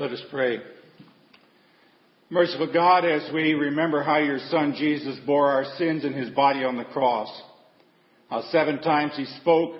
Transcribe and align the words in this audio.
Let 0.00 0.12
us 0.12 0.22
pray. 0.30 0.60
Merciful 2.30 2.72
God, 2.72 3.04
as 3.04 3.30
we 3.34 3.52
remember 3.52 4.02
how 4.02 4.16
your 4.16 4.38
Son 4.48 4.74
Jesus 4.74 5.18
bore 5.26 5.50
our 5.50 5.66
sins 5.76 6.06
in 6.06 6.14
his 6.14 6.30
body 6.30 6.64
on 6.64 6.78
the 6.78 6.86
cross, 6.86 7.28
how 8.30 8.40
seven 8.50 8.80
times 8.80 9.12
he 9.14 9.26
spoke 9.42 9.74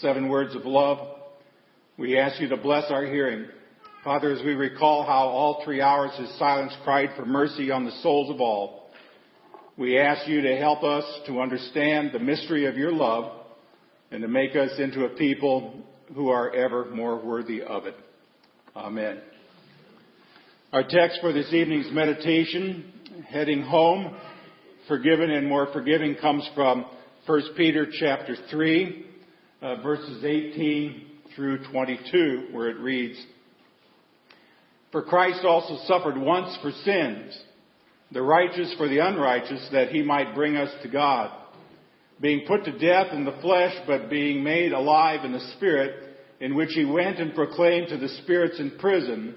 seven 0.00 0.28
words 0.28 0.56
of 0.56 0.64
love, 0.64 1.18
we 1.96 2.18
ask 2.18 2.40
you 2.40 2.48
to 2.48 2.56
bless 2.56 2.90
our 2.90 3.06
hearing. 3.06 3.46
Father, 4.02 4.32
as 4.32 4.42
we 4.44 4.54
recall 4.54 5.04
how 5.04 5.28
all 5.28 5.62
three 5.64 5.80
hours 5.80 6.10
his 6.18 6.36
silence 6.36 6.72
cried 6.82 7.10
for 7.14 7.24
mercy 7.24 7.70
on 7.70 7.84
the 7.84 7.96
souls 8.02 8.34
of 8.34 8.40
all, 8.40 8.90
we 9.76 10.00
ask 10.00 10.26
you 10.26 10.40
to 10.40 10.56
help 10.56 10.82
us 10.82 11.04
to 11.28 11.40
understand 11.40 12.10
the 12.12 12.18
mystery 12.18 12.66
of 12.66 12.76
your 12.76 12.90
love 12.90 13.40
and 14.10 14.20
to 14.20 14.26
make 14.26 14.56
us 14.56 14.72
into 14.80 15.04
a 15.04 15.10
people 15.10 15.80
who 16.12 16.30
are 16.30 16.52
ever 16.52 16.86
more 16.86 17.24
worthy 17.24 17.62
of 17.62 17.86
it. 17.86 17.94
Amen. 18.74 19.20
Our 20.74 20.82
text 20.82 21.20
for 21.20 21.32
this 21.32 21.52
evening's 21.52 21.92
meditation, 21.92 22.92
heading 23.28 23.62
home, 23.62 24.12
forgiven 24.88 25.30
and 25.30 25.48
more 25.48 25.68
forgiving, 25.72 26.16
comes 26.16 26.50
from 26.52 26.84
1 27.26 27.42
Peter 27.56 27.86
chapter 28.00 28.34
3, 28.50 29.06
uh, 29.62 29.82
verses 29.82 30.24
18 30.24 31.06
through 31.36 31.64
22, 31.70 32.48
where 32.50 32.70
it 32.70 32.78
reads, 32.78 33.16
For 34.90 35.04
Christ 35.04 35.44
also 35.44 35.78
suffered 35.86 36.18
once 36.18 36.58
for 36.60 36.72
sins, 36.72 37.40
the 38.10 38.22
righteous 38.22 38.74
for 38.76 38.88
the 38.88 38.98
unrighteous, 38.98 39.68
that 39.70 39.90
he 39.90 40.02
might 40.02 40.34
bring 40.34 40.56
us 40.56 40.74
to 40.82 40.88
God, 40.88 41.30
being 42.20 42.48
put 42.48 42.64
to 42.64 42.76
death 42.76 43.12
in 43.12 43.24
the 43.24 43.38
flesh, 43.42 43.76
but 43.86 44.10
being 44.10 44.42
made 44.42 44.72
alive 44.72 45.24
in 45.24 45.30
the 45.30 45.52
spirit, 45.56 46.16
in 46.40 46.56
which 46.56 46.70
he 46.72 46.84
went 46.84 47.20
and 47.20 47.32
proclaimed 47.32 47.90
to 47.90 47.96
the 47.96 48.08
spirits 48.24 48.58
in 48.58 48.76
prison, 48.80 49.36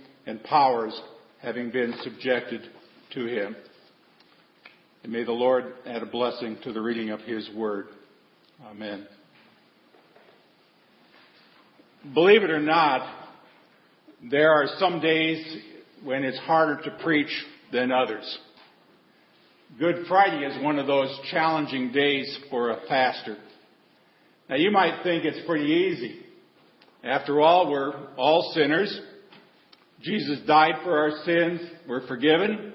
and 0.25 0.43
powers 0.43 0.99
having 1.41 1.71
been 1.71 1.93
subjected 2.03 2.61
to 3.13 3.25
him. 3.25 3.55
And 5.03 5.11
may 5.11 5.23
the 5.23 5.31
Lord 5.31 5.73
add 5.85 6.03
a 6.03 6.05
blessing 6.05 6.57
to 6.63 6.73
the 6.73 6.81
reading 6.81 7.09
of 7.09 7.21
his 7.21 7.49
word. 7.55 7.87
Amen. 8.65 9.07
Believe 12.13 12.43
it 12.43 12.51
or 12.51 12.59
not, 12.59 13.27
there 14.29 14.51
are 14.51 14.67
some 14.77 14.99
days 14.99 15.43
when 16.03 16.23
it's 16.23 16.39
harder 16.39 16.81
to 16.83 16.97
preach 17.03 17.31
than 17.71 17.91
others. 17.91 18.39
Good 19.79 20.05
Friday 20.07 20.45
is 20.45 20.61
one 20.63 20.79
of 20.79 20.87
those 20.87 21.17
challenging 21.31 21.91
days 21.91 22.39
for 22.49 22.71
a 22.71 22.85
pastor. 22.87 23.37
Now 24.49 24.57
you 24.57 24.69
might 24.69 25.01
think 25.03 25.23
it's 25.23 25.45
pretty 25.47 25.65
easy. 25.65 26.19
After 27.03 27.39
all, 27.39 27.71
we're 27.71 27.93
all 28.17 28.51
sinners. 28.53 28.99
Jesus 30.01 30.39
died 30.47 30.75
for 30.83 30.97
our 30.97 31.23
sins. 31.25 31.61
We're 31.87 32.07
forgiven. 32.07 32.73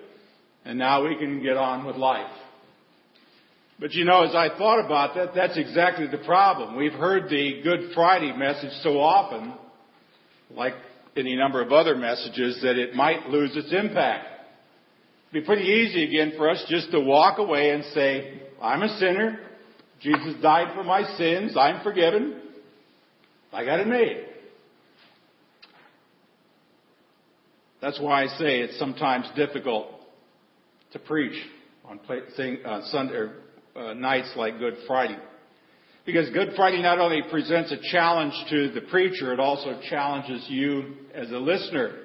And 0.64 0.78
now 0.78 1.06
we 1.06 1.16
can 1.16 1.42
get 1.42 1.56
on 1.56 1.84
with 1.86 1.96
life. 1.96 2.30
But 3.78 3.92
you 3.92 4.04
know, 4.04 4.24
as 4.24 4.34
I 4.34 4.48
thought 4.56 4.84
about 4.84 5.14
that, 5.16 5.34
that's 5.34 5.58
exactly 5.58 6.06
the 6.06 6.24
problem. 6.24 6.76
We've 6.76 6.92
heard 6.92 7.28
the 7.28 7.60
Good 7.62 7.92
Friday 7.94 8.32
message 8.34 8.72
so 8.82 8.98
often, 8.98 9.54
like 10.50 10.74
any 11.16 11.36
number 11.36 11.60
of 11.60 11.72
other 11.72 11.94
messages, 11.94 12.60
that 12.62 12.78
it 12.78 12.94
might 12.94 13.28
lose 13.28 13.54
its 13.54 13.72
impact. 13.72 14.26
It'd 15.30 15.42
be 15.42 15.46
pretty 15.46 15.64
easy 15.64 16.04
again 16.04 16.32
for 16.36 16.48
us 16.48 16.64
just 16.68 16.90
to 16.92 17.00
walk 17.00 17.38
away 17.38 17.70
and 17.70 17.84
say, 17.92 18.42
I'm 18.62 18.82
a 18.82 18.98
sinner. 18.98 19.40
Jesus 20.00 20.40
died 20.40 20.74
for 20.74 20.82
my 20.82 21.02
sins. 21.16 21.56
I'm 21.56 21.82
forgiven. 21.82 22.40
I 23.52 23.64
got 23.64 23.80
it 23.80 23.86
made. 23.86 24.25
That's 27.86 28.00
why 28.00 28.24
I 28.24 28.26
say 28.26 28.58
it's 28.62 28.80
sometimes 28.80 29.26
difficult 29.36 29.86
to 30.92 30.98
preach 30.98 31.40
on 31.84 32.00
uh, 32.00 32.80
Sunday 32.86 33.30
uh, 33.76 33.92
nights 33.92 34.32
like 34.34 34.58
Good 34.58 34.74
Friday. 34.88 35.16
Because 36.04 36.28
Good 36.30 36.54
Friday 36.56 36.82
not 36.82 36.98
only 36.98 37.22
presents 37.30 37.70
a 37.70 37.76
challenge 37.92 38.32
to 38.50 38.72
the 38.72 38.80
preacher, 38.90 39.32
it 39.32 39.38
also 39.38 39.80
challenges 39.88 40.44
you 40.48 40.96
as 41.14 41.30
a 41.30 41.38
listener. 41.38 42.00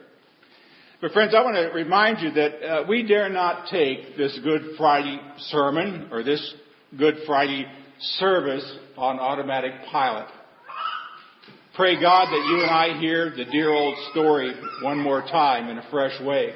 But 1.02 1.14
friends, 1.14 1.34
I 1.36 1.42
want 1.42 1.56
to 1.56 1.74
remind 1.74 2.20
you 2.22 2.30
that 2.30 2.64
uh, 2.64 2.84
we 2.88 3.02
dare 3.02 3.30
not 3.30 3.70
take 3.72 4.16
this 4.16 4.40
Good 4.44 4.78
Friday 4.78 5.20
sermon 5.48 6.10
or 6.12 6.22
this 6.22 6.54
Good 6.96 7.16
Friday 7.26 7.66
service 8.20 8.78
on 8.98 9.20
automatic 9.20 9.72
pilot. 9.92 10.28
Pray 11.74 11.98
God 12.02 12.26
that 12.26 12.48
you 12.50 12.64
and 12.64 12.70
I 12.70 13.00
hear 13.00 13.30
the 13.30 13.46
dear 13.46 13.72
old 13.72 13.96
story 14.12 14.54
one 14.84 14.98
more 14.98 15.22
time 15.22 15.70
in 15.70 15.78
a 15.78 15.90
fresh 15.90 16.20
way. 16.20 16.52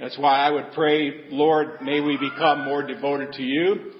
That's 0.00 0.18
why 0.18 0.40
I 0.40 0.50
would 0.50 0.72
pray, 0.74 1.26
Lord, 1.30 1.80
may 1.80 2.00
we 2.00 2.16
become 2.16 2.64
more 2.64 2.84
devoted 2.84 3.34
to 3.34 3.42
you. 3.44 3.92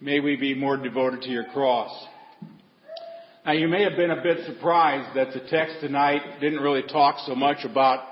May 0.00 0.20
we 0.20 0.36
be 0.36 0.54
more 0.54 0.78
devoted 0.78 1.20
to 1.22 1.28
your 1.28 1.44
cross. 1.52 1.90
Now 3.44 3.52
you 3.52 3.68
may 3.68 3.82
have 3.82 3.96
been 3.96 4.12
a 4.12 4.22
bit 4.22 4.46
surprised 4.46 5.14
that 5.14 5.34
the 5.34 5.46
text 5.50 5.76
tonight 5.82 6.40
didn't 6.40 6.60
really 6.60 6.84
talk 6.84 7.16
so 7.26 7.34
much 7.34 7.66
about 7.66 8.02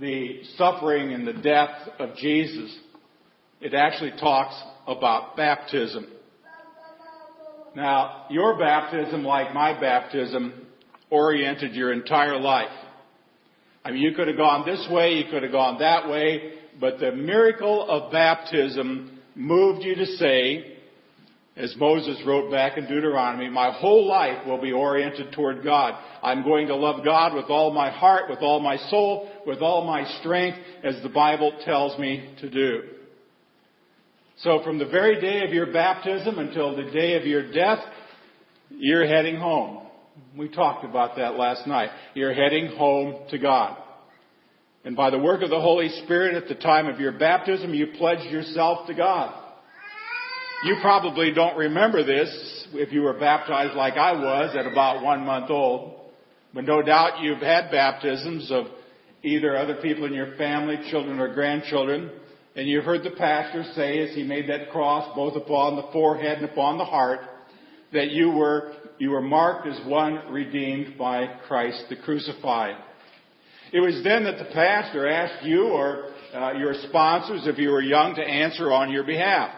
the 0.00 0.42
suffering 0.56 1.12
and 1.12 1.26
the 1.26 1.32
death 1.32 1.88
of 1.98 2.14
Jesus. 2.14 2.78
It 3.60 3.74
actually 3.74 4.12
talks 4.12 4.54
about 4.86 5.36
baptism. 5.36 6.06
Now, 7.80 8.26
your 8.28 8.58
baptism, 8.58 9.24
like 9.24 9.54
my 9.54 9.72
baptism, 9.80 10.66
oriented 11.08 11.74
your 11.74 11.94
entire 11.94 12.38
life. 12.38 12.68
I 13.82 13.90
mean, 13.90 14.02
you 14.02 14.12
could 14.12 14.28
have 14.28 14.36
gone 14.36 14.66
this 14.66 14.86
way, 14.90 15.14
you 15.14 15.30
could 15.30 15.42
have 15.42 15.50
gone 15.50 15.78
that 15.78 16.06
way, 16.06 16.56
but 16.78 16.98
the 17.00 17.12
miracle 17.12 17.88
of 17.88 18.12
baptism 18.12 19.18
moved 19.34 19.82
you 19.82 19.94
to 19.94 20.04
say, 20.04 20.76
as 21.56 21.74
Moses 21.78 22.20
wrote 22.26 22.50
back 22.50 22.76
in 22.76 22.86
Deuteronomy, 22.86 23.48
my 23.48 23.70
whole 23.70 24.06
life 24.06 24.46
will 24.46 24.60
be 24.60 24.72
oriented 24.72 25.32
toward 25.32 25.64
God. 25.64 25.94
I'm 26.22 26.42
going 26.42 26.66
to 26.66 26.76
love 26.76 27.02
God 27.02 27.34
with 27.34 27.46
all 27.48 27.72
my 27.72 27.90
heart, 27.90 28.28
with 28.28 28.40
all 28.40 28.60
my 28.60 28.76
soul, 28.90 29.30
with 29.46 29.62
all 29.62 29.86
my 29.86 30.04
strength, 30.20 30.58
as 30.84 31.02
the 31.02 31.08
Bible 31.08 31.58
tells 31.64 31.98
me 31.98 32.34
to 32.42 32.50
do. 32.50 32.82
So 34.42 34.62
from 34.64 34.78
the 34.78 34.86
very 34.86 35.20
day 35.20 35.44
of 35.44 35.52
your 35.52 35.70
baptism 35.70 36.38
until 36.38 36.74
the 36.74 36.90
day 36.90 37.16
of 37.16 37.26
your 37.26 37.52
death, 37.52 37.80
you're 38.70 39.06
heading 39.06 39.36
home. 39.36 39.86
We 40.34 40.48
talked 40.48 40.82
about 40.82 41.16
that 41.16 41.34
last 41.34 41.66
night. 41.66 41.90
You're 42.14 42.32
heading 42.32 42.68
home 42.76 43.26
to 43.30 43.38
God. 43.38 43.76
And 44.82 44.96
by 44.96 45.10
the 45.10 45.18
work 45.18 45.42
of 45.42 45.50
the 45.50 45.60
Holy 45.60 45.90
Spirit 46.04 46.42
at 46.42 46.48
the 46.48 46.54
time 46.54 46.86
of 46.86 46.98
your 46.98 47.12
baptism, 47.12 47.74
you 47.74 47.88
pledged 47.98 48.30
yourself 48.32 48.86
to 48.86 48.94
God. 48.94 49.34
You 50.64 50.76
probably 50.80 51.32
don't 51.34 51.58
remember 51.58 52.02
this 52.02 52.66
if 52.72 52.92
you 52.92 53.02
were 53.02 53.18
baptized 53.18 53.74
like 53.74 53.94
I 53.94 54.12
was 54.12 54.56
at 54.56 54.66
about 54.66 55.02
one 55.02 55.26
month 55.26 55.50
old. 55.50 56.00
But 56.54 56.64
no 56.64 56.80
doubt 56.80 57.20
you've 57.20 57.42
had 57.42 57.70
baptisms 57.70 58.50
of 58.50 58.66
either 59.22 59.54
other 59.54 59.74
people 59.82 60.06
in 60.06 60.14
your 60.14 60.34
family, 60.36 60.78
children 60.90 61.18
or 61.20 61.34
grandchildren, 61.34 62.10
and 62.56 62.68
you 62.68 62.80
heard 62.80 63.04
the 63.04 63.10
pastor 63.10 63.64
say 63.74 63.98
as 64.00 64.14
he 64.14 64.22
made 64.22 64.48
that 64.48 64.70
cross 64.70 65.14
both 65.14 65.36
upon 65.36 65.76
the 65.76 65.88
forehead 65.92 66.38
and 66.38 66.50
upon 66.50 66.78
the 66.78 66.84
heart 66.84 67.20
that 67.92 68.10
you 68.10 68.30
were, 68.30 68.72
you 68.98 69.10
were 69.10 69.20
marked 69.20 69.66
as 69.66 69.80
one 69.86 70.30
redeemed 70.30 70.98
by 70.98 71.26
Christ 71.46 71.84
the 71.88 71.96
crucified. 71.96 72.76
It 73.72 73.80
was 73.80 74.02
then 74.02 74.24
that 74.24 74.38
the 74.38 74.52
pastor 74.52 75.08
asked 75.08 75.44
you 75.44 75.68
or 75.68 76.10
uh, 76.34 76.52
your 76.52 76.74
sponsors, 76.88 77.42
if 77.46 77.58
you 77.58 77.70
were 77.70 77.82
young, 77.82 78.14
to 78.16 78.22
answer 78.22 78.72
on 78.72 78.90
your 78.90 79.04
behalf. 79.04 79.54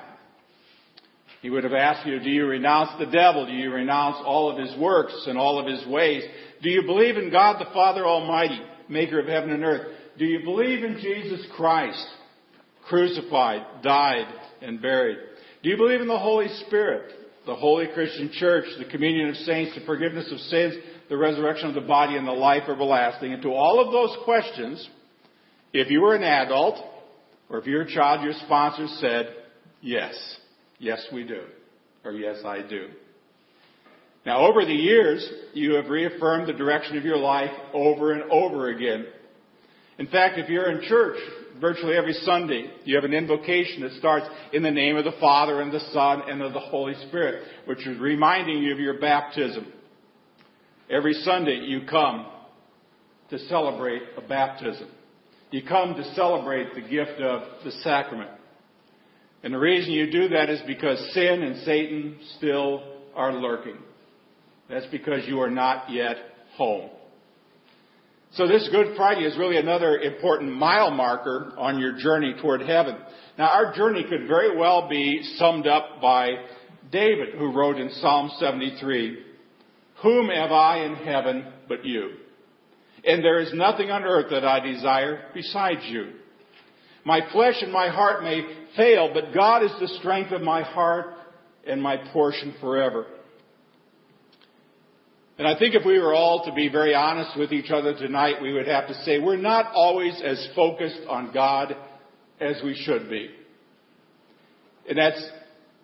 He 1.40 1.50
would 1.50 1.64
have 1.64 1.72
asked 1.72 2.06
you, 2.06 2.20
do 2.20 2.30
you 2.30 2.46
renounce 2.46 2.90
the 2.98 3.10
devil? 3.10 3.46
Do 3.46 3.52
you 3.52 3.72
renounce 3.72 4.16
all 4.24 4.50
of 4.50 4.58
his 4.58 4.78
works 4.78 5.24
and 5.26 5.36
all 5.36 5.58
of 5.58 5.66
his 5.66 5.84
ways? 5.86 6.22
Do 6.62 6.70
you 6.70 6.82
believe 6.82 7.16
in 7.16 7.30
God 7.30 7.60
the 7.60 7.72
Father 7.72 8.06
Almighty, 8.06 8.60
maker 8.88 9.18
of 9.18 9.26
heaven 9.26 9.50
and 9.50 9.64
earth? 9.64 9.92
Do 10.18 10.24
you 10.24 10.44
believe 10.44 10.84
in 10.84 10.98
Jesus 11.00 11.44
Christ, 11.56 12.06
crucified, 12.92 13.82
died, 13.82 14.26
and 14.60 14.82
buried? 14.82 15.16
Do 15.62 15.70
you 15.70 15.78
believe 15.78 16.02
in 16.02 16.08
the 16.08 16.18
Holy 16.18 16.48
Spirit, 16.66 17.10
the 17.46 17.54
holy 17.54 17.86
Christian 17.94 18.30
church, 18.30 18.66
the 18.78 18.84
communion 18.84 19.30
of 19.30 19.36
saints, 19.36 19.74
the 19.74 19.86
forgiveness 19.86 20.30
of 20.30 20.38
sins, 20.38 20.74
the 21.08 21.16
resurrection 21.16 21.70
of 21.70 21.74
the 21.74 21.80
body, 21.80 22.16
and 22.16 22.28
the 22.28 22.32
life 22.32 22.64
everlasting? 22.68 23.32
And 23.32 23.42
to 23.44 23.48
all 23.48 23.82
of 23.82 23.92
those 23.92 24.14
questions, 24.24 24.86
if 25.72 25.90
you 25.90 26.02
were 26.02 26.14
an 26.14 26.22
adult, 26.22 26.84
or 27.48 27.58
if 27.58 27.66
you're 27.66 27.82
a 27.82 27.90
child, 27.90 28.22
your 28.24 28.34
sponsor 28.44 28.86
said, 28.98 29.34
yes, 29.80 30.14
yes 30.78 31.02
we 31.14 31.24
do, 31.24 31.44
or 32.04 32.12
yes 32.12 32.40
I 32.44 32.60
do. 32.60 32.88
Now 34.26 34.46
over 34.46 34.66
the 34.66 34.74
years, 34.74 35.26
you 35.54 35.76
have 35.76 35.86
reaffirmed 35.86 36.46
the 36.46 36.52
direction 36.52 36.98
of 36.98 37.04
your 37.04 37.16
life 37.16 37.52
over 37.72 38.12
and 38.12 38.30
over 38.30 38.68
again. 38.68 39.06
In 39.98 40.08
fact, 40.08 40.38
if 40.38 40.50
you're 40.50 40.70
in 40.70 40.86
church 40.86 41.16
virtually 41.62 41.96
every 41.96 42.12
Sunday, 42.12 42.70
you 42.84 42.96
have 42.96 43.04
an 43.04 43.14
invocation 43.14 43.82
that 43.82 43.92
starts 43.92 44.26
in 44.52 44.62
the 44.62 44.70
name 44.70 44.96
of 44.96 45.04
the 45.04 45.14
Father 45.20 45.62
and 45.62 45.72
the 45.72 45.80
Son 45.92 46.28
and 46.28 46.42
of 46.42 46.52
the 46.52 46.60
Holy 46.60 46.94
Spirit, 47.06 47.44
which 47.64 47.86
is 47.86 47.98
reminding 47.98 48.58
you 48.58 48.72
of 48.72 48.80
your 48.80 48.98
baptism. 48.98 49.72
Every 50.90 51.14
Sunday 51.14 51.60
you 51.64 51.86
come 51.88 52.26
to 53.30 53.38
celebrate 53.46 54.02
a 54.18 54.20
baptism. 54.20 54.88
You 55.52 55.62
come 55.66 55.94
to 55.94 56.14
celebrate 56.14 56.74
the 56.74 56.80
gift 56.80 57.20
of 57.20 57.42
the 57.64 57.70
sacrament. 57.82 58.30
And 59.44 59.54
the 59.54 59.58
reason 59.58 59.92
you 59.92 60.10
do 60.10 60.28
that 60.30 60.50
is 60.50 60.60
because 60.66 60.98
sin 61.14 61.42
and 61.42 61.64
Satan 61.64 62.18
still 62.38 62.82
are 63.14 63.32
lurking. 63.32 63.78
That's 64.68 64.86
because 64.86 65.26
you 65.28 65.40
are 65.40 65.50
not 65.50 65.90
yet 65.90 66.16
home. 66.56 66.90
So 68.34 68.48
this 68.48 68.66
Good 68.72 68.96
Friday 68.96 69.26
is 69.26 69.36
really 69.36 69.58
another 69.58 69.98
important 69.98 70.54
mile 70.54 70.90
marker 70.90 71.52
on 71.58 71.78
your 71.78 71.98
journey 71.98 72.34
toward 72.40 72.62
heaven. 72.62 72.96
Now 73.36 73.48
our 73.48 73.74
journey 73.74 74.04
could 74.08 74.26
very 74.26 74.56
well 74.56 74.88
be 74.88 75.22
summed 75.36 75.66
up 75.66 76.00
by 76.00 76.30
David, 76.90 77.34
who 77.36 77.52
wrote 77.52 77.76
in 77.76 77.90
Psalm 78.00 78.30
73, 78.38 79.18
Whom 80.02 80.28
have 80.30 80.50
I 80.50 80.78
in 80.78 80.94
heaven 80.94 81.52
but 81.68 81.84
you? 81.84 82.12
And 83.04 83.22
there 83.22 83.38
is 83.38 83.52
nothing 83.52 83.90
on 83.90 84.02
earth 84.04 84.30
that 84.30 84.46
I 84.46 84.60
desire 84.60 85.24
besides 85.34 85.82
you. 85.90 86.12
My 87.04 87.20
flesh 87.32 87.56
and 87.60 87.70
my 87.72 87.88
heart 87.88 88.22
may 88.22 88.46
fail, 88.78 89.10
but 89.12 89.34
God 89.34 89.62
is 89.62 89.72
the 89.78 89.98
strength 89.98 90.32
of 90.32 90.40
my 90.40 90.62
heart 90.62 91.16
and 91.66 91.82
my 91.82 91.98
portion 92.14 92.54
forever. 92.62 93.04
And 95.38 95.48
I 95.48 95.58
think 95.58 95.74
if 95.74 95.84
we 95.84 95.98
were 95.98 96.14
all 96.14 96.44
to 96.44 96.52
be 96.52 96.68
very 96.68 96.94
honest 96.94 97.38
with 97.38 97.52
each 97.52 97.70
other 97.70 97.94
tonight, 97.94 98.42
we 98.42 98.52
would 98.52 98.66
have 98.66 98.88
to 98.88 98.94
say 99.02 99.18
we're 99.18 99.36
not 99.36 99.72
always 99.74 100.20
as 100.22 100.46
focused 100.54 101.00
on 101.08 101.32
God 101.32 101.74
as 102.40 102.60
we 102.62 102.74
should 102.74 103.08
be. 103.08 103.30
And 104.88 104.98
that's 104.98 105.22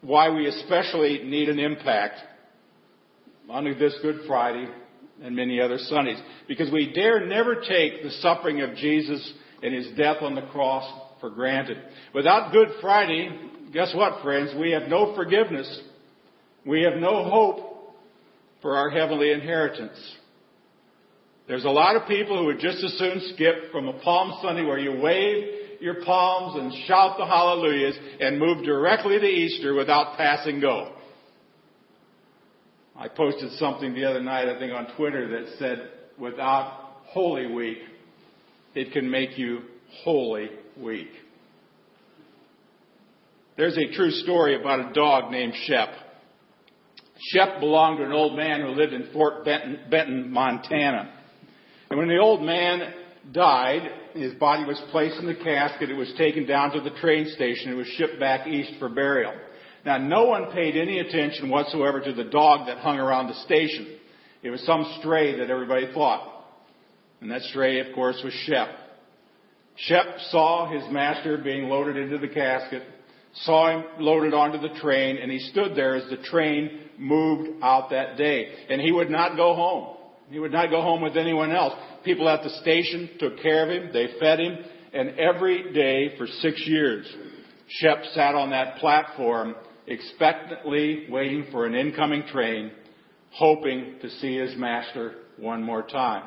why 0.01 0.31
we 0.31 0.47
especially 0.47 1.23
need 1.25 1.49
an 1.49 1.59
impact 1.59 2.19
on 3.49 3.65
this 3.79 3.97
Good 4.03 4.21
Friday 4.27 4.69
and 5.23 5.35
many 5.35 5.61
other 5.61 5.79
Sundays. 5.79 6.21
Because 6.47 6.71
we 6.71 6.93
dare 6.93 7.27
never 7.27 7.57
take 7.57 8.03
the 8.03 8.11
suffering 8.21 8.61
of 8.61 8.77
Jesus 8.77 9.33
and 9.63 9.75
his 9.75 9.89
death 9.97 10.19
on 10.21 10.35
the 10.35 10.47
cross 10.53 10.85
for 11.21 11.31
granted. 11.31 11.79
Without 12.15 12.53
Good 12.53 12.69
Friday, 12.81 13.31
guess 13.73 13.93
what, 13.95 14.23
friends? 14.23 14.53
We 14.59 14.73
have 14.73 14.89
no 14.89 15.15
forgiveness. 15.15 15.81
We 16.67 16.83
have 16.83 17.01
no 17.01 17.25
hope 17.25 17.78
for 18.63 18.77
our 18.77 18.91
heavenly 18.91 19.33
inheritance. 19.33 19.99
There's 21.47 21.65
a 21.65 21.71
lot 21.71 21.97
of 21.97 22.07
people 22.07 22.39
who 22.39 22.47
would 22.47 22.61
just 22.61 22.85
as 22.85 22.99
soon 22.99 23.21
skip 23.35 23.73
from 23.73 23.89
a 23.89 23.99
Palm 24.01 24.39
Sunday 24.43 24.65
where 24.65 24.79
you 24.79 25.01
wave 25.01 25.55
your 25.81 26.05
palms 26.05 26.61
and 26.61 26.87
shout 26.87 27.17
the 27.19 27.25
hallelujahs 27.25 27.97
and 28.21 28.39
move 28.39 28.65
directly 28.65 29.19
to 29.19 29.27
Easter 29.27 29.75
without 29.75 30.17
passing 30.17 30.61
go. 30.61 30.95
I 32.97 33.09
posted 33.09 33.53
something 33.53 33.95
the 33.95 34.05
other 34.05 34.21
night, 34.21 34.49
I 34.49 34.59
think 34.59 34.73
on 34.73 34.95
Twitter, 34.97 35.29
that 35.29 35.57
said, 35.59 35.91
without 36.19 36.97
Holy 37.07 37.47
Week, 37.47 37.79
it 38.75 38.93
can 38.93 39.09
make 39.09 39.39
you 39.39 39.63
wholly 40.03 40.51
weak. 40.77 41.11
There's 43.57 43.79
a 43.79 43.93
true 43.95 44.11
story 44.11 44.61
about 44.61 44.91
a 44.91 44.93
dog 44.93 45.31
named 45.31 45.55
Shep. 45.65 45.89
Shep 47.21 47.61
belonged 47.61 47.99
to 47.99 48.05
an 48.05 48.13
old 48.13 48.37
man 48.37 48.61
who 48.61 48.69
lived 48.69 48.93
in 48.93 49.11
Fort 49.13 49.45
Benton, 49.45 49.81
Benton, 49.91 50.31
Montana. 50.31 51.13
And 51.91 51.99
when 51.99 52.09
the 52.09 52.19
old 52.19 52.43
man 52.43 52.93
died, 53.33 53.83
his 54.15 54.35
body 54.35 54.65
was 54.65 54.81
placed 54.91 55.19
in 55.19 55.27
the 55.27 55.35
casket. 55.35 55.91
It 55.91 55.95
was 55.95 56.13
taken 56.17 56.47
down 56.47 56.73
to 56.73 56.81
the 56.81 56.97
train 57.01 57.29
station. 57.35 57.73
It 57.73 57.77
was 57.77 57.87
shipped 57.89 58.21
back 58.21 58.47
east 58.47 58.73
for 58.79 58.89
burial. 58.89 59.35
Now, 59.85 59.99
no 59.99 60.27
one 60.27 60.53
paid 60.53 60.77
any 60.77 60.99
attention 60.99 61.51
whatsoever 61.51 62.01
to 62.01 62.13
the 62.13 62.25
dog 62.25 62.67
that 62.67 62.79
hung 62.79 62.99
around 62.99 63.29
the 63.29 63.35
station. 63.45 63.99
It 64.43 64.51
was 64.51 64.65
some 64.65 64.97
stray 65.01 65.39
that 65.39 65.51
everybody 65.51 65.93
thought. 65.93 66.45
And 67.21 67.31
that 67.31 67.43
stray, 67.43 67.81
of 67.81 67.95
course, 67.95 68.21
was 68.23 68.33
Shep. 68.45 68.69
Shep 69.77 70.07
saw 70.31 70.71
his 70.71 70.83
master 70.93 71.39
being 71.39 71.69
loaded 71.69 71.97
into 71.97 72.19
the 72.19 72.29
casket, 72.29 72.83
saw 73.43 73.71
him 73.71 73.85
loaded 73.99 74.35
onto 74.35 74.59
the 74.59 74.75
train, 74.81 75.19
and 75.19 75.31
he 75.31 75.39
stood 75.39 75.77
there 75.77 75.95
as 75.95 76.09
the 76.11 76.17
train 76.17 76.81
moved 76.99 77.63
out 77.63 77.91
that 77.91 78.17
day. 78.17 78.49
And 78.69 78.81
he 78.81 78.93
would 78.93 79.11
not 79.11 79.37
go 79.37 79.55
home. 79.55 79.97
He 80.31 80.39
would 80.39 80.53
not 80.53 80.71
go 80.71 80.83
home 80.83 81.01
with 81.01 81.17
anyone 81.17 81.53
else. 81.53 81.75
People 82.05 82.29
at 82.29 82.43
the 82.43 82.51
station 82.63 83.11
took 83.19 83.41
care 83.41 83.65
of 83.65 83.71
him. 83.71 83.91
They 83.93 84.19
fed 84.21 84.41
him. 84.41 84.59
And 84.93 85.19
every 85.19 85.73
day 85.73 86.17
for 86.17 86.27
six 86.27 86.63
years, 86.67 87.07
Shep 87.69 88.03
sat 88.15 88.35
on 88.35 88.51
that 88.51 88.77
platform 88.79 89.55
expectantly 89.87 91.07
waiting 91.11 91.47
for 91.51 91.67
an 91.67 91.75
incoming 91.75 92.25
train, 92.33 92.71
hoping 93.33 93.97
to 94.01 94.09
see 94.09 94.37
his 94.37 94.57
master 94.57 95.15
one 95.37 95.63
more 95.63 95.83
time. 95.83 96.25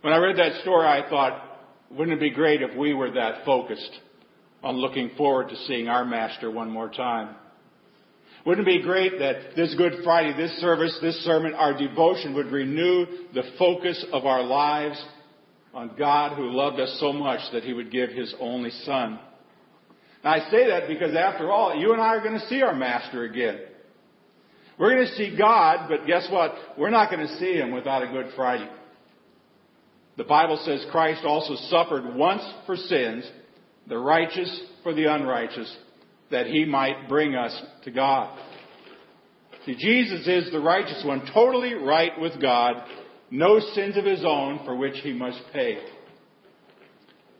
When 0.00 0.12
I 0.12 0.18
read 0.18 0.36
that 0.36 0.60
story, 0.62 0.86
I 0.86 1.08
thought, 1.08 1.42
wouldn't 1.90 2.16
it 2.16 2.20
be 2.20 2.30
great 2.30 2.62
if 2.62 2.76
we 2.76 2.94
were 2.94 3.10
that 3.12 3.44
focused 3.44 4.00
on 4.62 4.76
looking 4.76 5.10
forward 5.16 5.48
to 5.48 5.56
seeing 5.66 5.88
our 5.88 6.04
master 6.04 6.50
one 6.50 6.70
more 6.70 6.88
time? 6.88 7.36
Wouldn't 8.44 8.66
it 8.66 8.78
be 8.78 8.82
great 8.82 9.18
that 9.18 9.56
this 9.56 9.74
Good 9.74 10.04
Friday, 10.04 10.36
this 10.36 10.52
service, 10.60 10.96
this 11.02 11.16
sermon, 11.24 11.54
our 11.54 11.76
devotion 11.76 12.34
would 12.34 12.46
renew 12.46 13.06
the 13.34 13.42
focus 13.58 14.04
of 14.12 14.24
our 14.24 14.42
lives 14.42 15.02
on 15.74 15.96
God 15.98 16.36
who 16.36 16.50
loved 16.50 16.78
us 16.78 16.96
so 17.00 17.12
much 17.12 17.40
that 17.52 17.64
he 17.64 17.72
would 17.72 17.90
give 17.90 18.10
his 18.10 18.32
only 18.38 18.70
son? 18.84 19.18
Now 20.22 20.30
I 20.30 20.48
say 20.50 20.68
that 20.68 20.86
because 20.86 21.14
after 21.16 21.50
all, 21.50 21.76
you 21.76 21.92
and 21.92 22.00
I 22.00 22.14
are 22.14 22.20
going 22.20 22.38
to 22.38 22.46
see 22.46 22.62
our 22.62 22.74
master 22.74 23.24
again. 23.24 23.58
We're 24.78 24.94
going 24.94 25.06
to 25.06 25.14
see 25.14 25.36
God, 25.36 25.88
but 25.88 26.06
guess 26.06 26.28
what? 26.30 26.54
We're 26.78 26.90
not 26.90 27.10
going 27.10 27.26
to 27.26 27.36
see 27.38 27.54
him 27.54 27.72
without 27.72 28.02
a 28.02 28.08
Good 28.08 28.32
Friday. 28.36 28.68
The 30.16 30.24
Bible 30.24 30.60
says 30.64 30.86
Christ 30.90 31.24
also 31.24 31.56
suffered 31.68 32.14
once 32.14 32.42
for 32.64 32.76
sins, 32.76 33.28
the 33.88 33.98
righteous 33.98 34.60
for 34.82 34.94
the 34.94 35.12
unrighteous, 35.12 35.74
that 36.30 36.46
he 36.46 36.64
might 36.64 37.08
bring 37.08 37.34
us 37.34 37.56
to 37.84 37.90
God. 37.90 38.36
See, 39.64 39.76
Jesus 39.76 40.26
is 40.26 40.52
the 40.52 40.60
righteous 40.60 41.02
one, 41.04 41.28
totally 41.32 41.74
right 41.74 42.12
with 42.20 42.40
God, 42.40 42.82
no 43.30 43.58
sins 43.74 43.96
of 43.96 44.04
his 44.04 44.24
own 44.24 44.60
for 44.64 44.76
which 44.76 44.96
he 45.02 45.12
must 45.12 45.40
pay. 45.52 45.78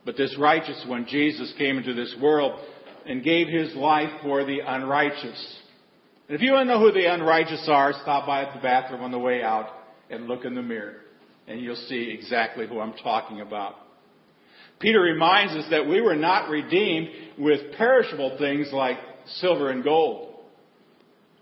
But 0.05 0.17
this 0.17 0.37
righteous 0.37 0.85
one, 0.87 1.05
Jesus, 1.09 1.53
came 1.57 1.77
into 1.77 1.93
this 1.93 2.15
world 2.21 2.59
and 3.05 3.23
gave 3.23 3.47
his 3.47 3.75
life 3.75 4.09
for 4.21 4.45
the 4.45 4.59
unrighteous. 4.65 5.57
And 6.27 6.35
if 6.35 6.41
you 6.41 6.53
want 6.53 6.67
to 6.67 6.73
know 6.73 6.79
who 6.79 6.91
the 6.91 7.13
unrighteous 7.13 7.67
are, 7.69 7.93
stop 8.01 8.25
by 8.25 8.43
at 8.43 8.53
the 8.53 8.61
bathroom 8.61 9.01
on 9.01 9.11
the 9.11 9.19
way 9.19 9.41
out 9.41 9.67
and 10.09 10.27
look 10.27 10.43
in 10.43 10.55
the 10.55 10.61
mirror, 10.61 10.95
and 11.47 11.61
you'll 11.61 11.75
see 11.75 12.09
exactly 12.17 12.67
who 12.67 12.79
I'm 12.79 12.93
talking 12.93 13.41
about. 13.41 13.75
Peter 14.79 14.99
reminds 14.99 15.53
us 15.53 15.65
that 15.71 15.87
we 15.87 16.01
were 16.01 16.15
not 16.15 16.49
redeemed 16.49 17.09
with 17.37 17.75
perishable 17.77 18.37
things 18.37 18.69
like 18.71 18.97
silver 19.37 19.69
and 19.71 19.83
gold. 19.83 20.35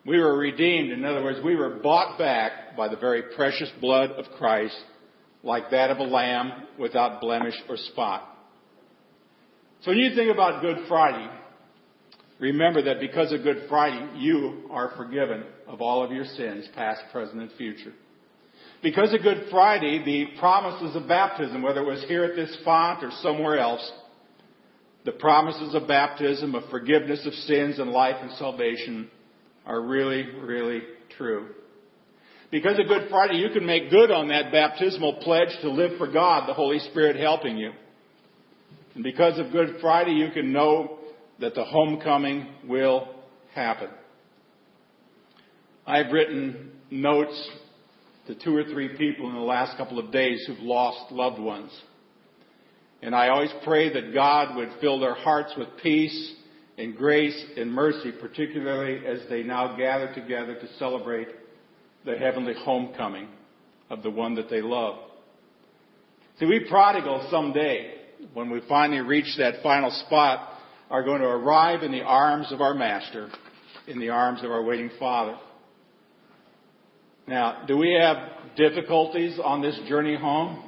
We 0.06 0.20
were 0.20 0.38
redeemed, 0.38 0.92
in 0.92 1.04
other 1.04 1.24
words, 1.24 1.40
we 1.44 1.56
were 1.56 1.80
bought 1.82 2.18
back 2.18 2.78
by 2.78 2.88
the 2.88 2.96
very 2.96 3.24
precious 3.36 3.70
blood 3.82 4.12
of 4.12 4.26
Christ, 4.38 4.78
like 5.44 5.72
that 5.72 5.90
of 5.90 5.98
a 5.98 6.04
lamb 6.04 6.52
without 6.80 7.22
blemish 7.22 7.56
or 7.68 7.76
spot. 7.78 8.24
So 9.82 9.92
when 9.92 9.98
you 9.98 10.16
think 10.16 10.32
about 10.32 10.62
Good 10.62 10.88
Friday, 10.88 11.28
remember 12.40 12.84
that 12.84 13.00
because 13.00 13.32
of 13.32 13.44
Good 13.44 13.66
Friday, 13.68 14.20
you 14.20 14.70
are 14.72 14.94
forgiven 14.96 15.44
of 15.68 15.82
all 15.82 16.04
of 16.04 16.12
your 16.12 16.26
sins, 16.26 16.68
past, 16.76 17.02
present, 17.12 17.42
and 17.42 17.52
future. 17.58 17.94
Because 18.86 19.16
of 19.16 19.24
Good 19.24 19.48
Friday, 19.50 20.04
the 20.06 20.38
promises 20.40 20.96
of 20.96 21.08
baptism, 21.08 21.64
whether 21.64 21.82
it 21.82 21.88
was 21.88 22.06
here 22.08 22.24
at 22.24 22.36
this 22.36 22.56
font 22.64 23.04
or 23.04 23.10
somewhere 23.24 23.58
else, 23.58 23.82
the 25.06 25.12
promises 25.12 25.74
of 25.74 25.88
baptism, 25.88 26.54
of 26.54 26.70
forgiveness 26.70 27.26
of 27.26 27.34
sins 27.34 27.80
and 27.80 27.90
life 27.90 28.18
and 28.22 28.30
salvation 28.34 29.10
are 29.66 29.82
really, 29.82 30.28
really 30.40 30.84
true. 31.18 31.48
Because 32.52 32.78
of 32.78 32.88
Good 32.88 33.10
Friday, 33.10 33.38
you 33.38 33.50
can 33.50 33.66
make 33.66 33.90
good 33.90 34.12
on 34.12 34.28
that 34.28 34.52
baptismal 34.52 35.14
pledge 35.24 35.50
to 35.64 35.72
live 35.72 35.98
for 35.98 36.06
God, 36.06 36.48
the 36.48 36.54
Holy 36.54 36.78
Spirit 36.78 37.16
helping 37.16 37.58
you. 37.58 37.72
And 38.94 39.04
because 39.04 39.40
of 39.40 39.52
Good 39.52 39.78
Friday, 39.82 40.12
you 40.12 40.30
can 40.30 40.54
know 40.54 41.00
that 41.40 41.56
the 41.56 41.66
homecoming 41.66 42.50
will 42.68 43.08
happen. 43.56 43.90
I've 45.88 46.12
written 46.12 46.70
notes 46.92 47.50
to 48.28 48.36
two 48.36 48.56
or 48.56 48.64
three 48.64 48.98
people 48.98 49.30
in 49.30 49.36
the 49.36 49.42
last 49.42 49.78
couple 49.78 50.00
of 50.00 50.12
days 50.12 50.44
who've 50.48 50.60
lost 50.60 51.12
loved 51.12 51.40
ones. 51.40 51.72
And 53.02 53.14
I 53.16 53.30
always 53.30 53.54
pray 53.64 53.94
that 53.94 54.14
God 54.14 54.56
would 54.56 54.70
fill 54.82 55.00
their 55.00 55.14
hearts 55.14 55.54
with 55.58 55.68
peace 55.82 56.34
and 56.78 56.96
grace 56.96 57.40
and 57.56 57.72
mercy, 57.72 58.12
particularly 58.20 59.06
as 59.06 59.20
they 59.30 59.44
now 59.44 59.78
gather 59.78 60.14
together 60.14 60.56
to 60.56 60.78
celebrate 60.78 61.28
the 62.04 62.18
heavenly 62.18 62.54
homecoming 62.58 63.28
of 63.90 64.04
the 64.04 64.10
one 64.10 64.36
that 64.36 64.50
they 64.50 64.62
love. 64.62 64.98
See, 66.40 66.46
we 66.46 66.68
prodigals 66.68 67.30
someday, 67.32 67.94
when 68.34 68.50
we 68.50 68.62
finally 68.68 69.02
reach 69.02 69.38
that 69.38 69.62
final 69.64 69.92
spot, 70.06 70.50
are 70.90 71.04
going 71.04 71.22
to 71.22 71.28
arrive 71.28 71.84
in 71.84 71.92
the 71.92 72.02
arms 72.02 72.52
of 72.52 72.62
our 72.62 72.74
Master, 72.74 73.30
in 73.88 74.00
the 74.00 74.10
arms 74.10 74.44
of 74.44 74.52
our 74.52 74.64
waiting 74.64 74.90
Father. 75.00 75.38
Now, 77.28 77.64
do 77.68 77.78
we 77.78 77.98
have 78.00 78.18
difficulties 78.56 79.40
on 79.44 79.62
this 79.62 79.80
journey 79.88 80.16
home? 80.16 80.64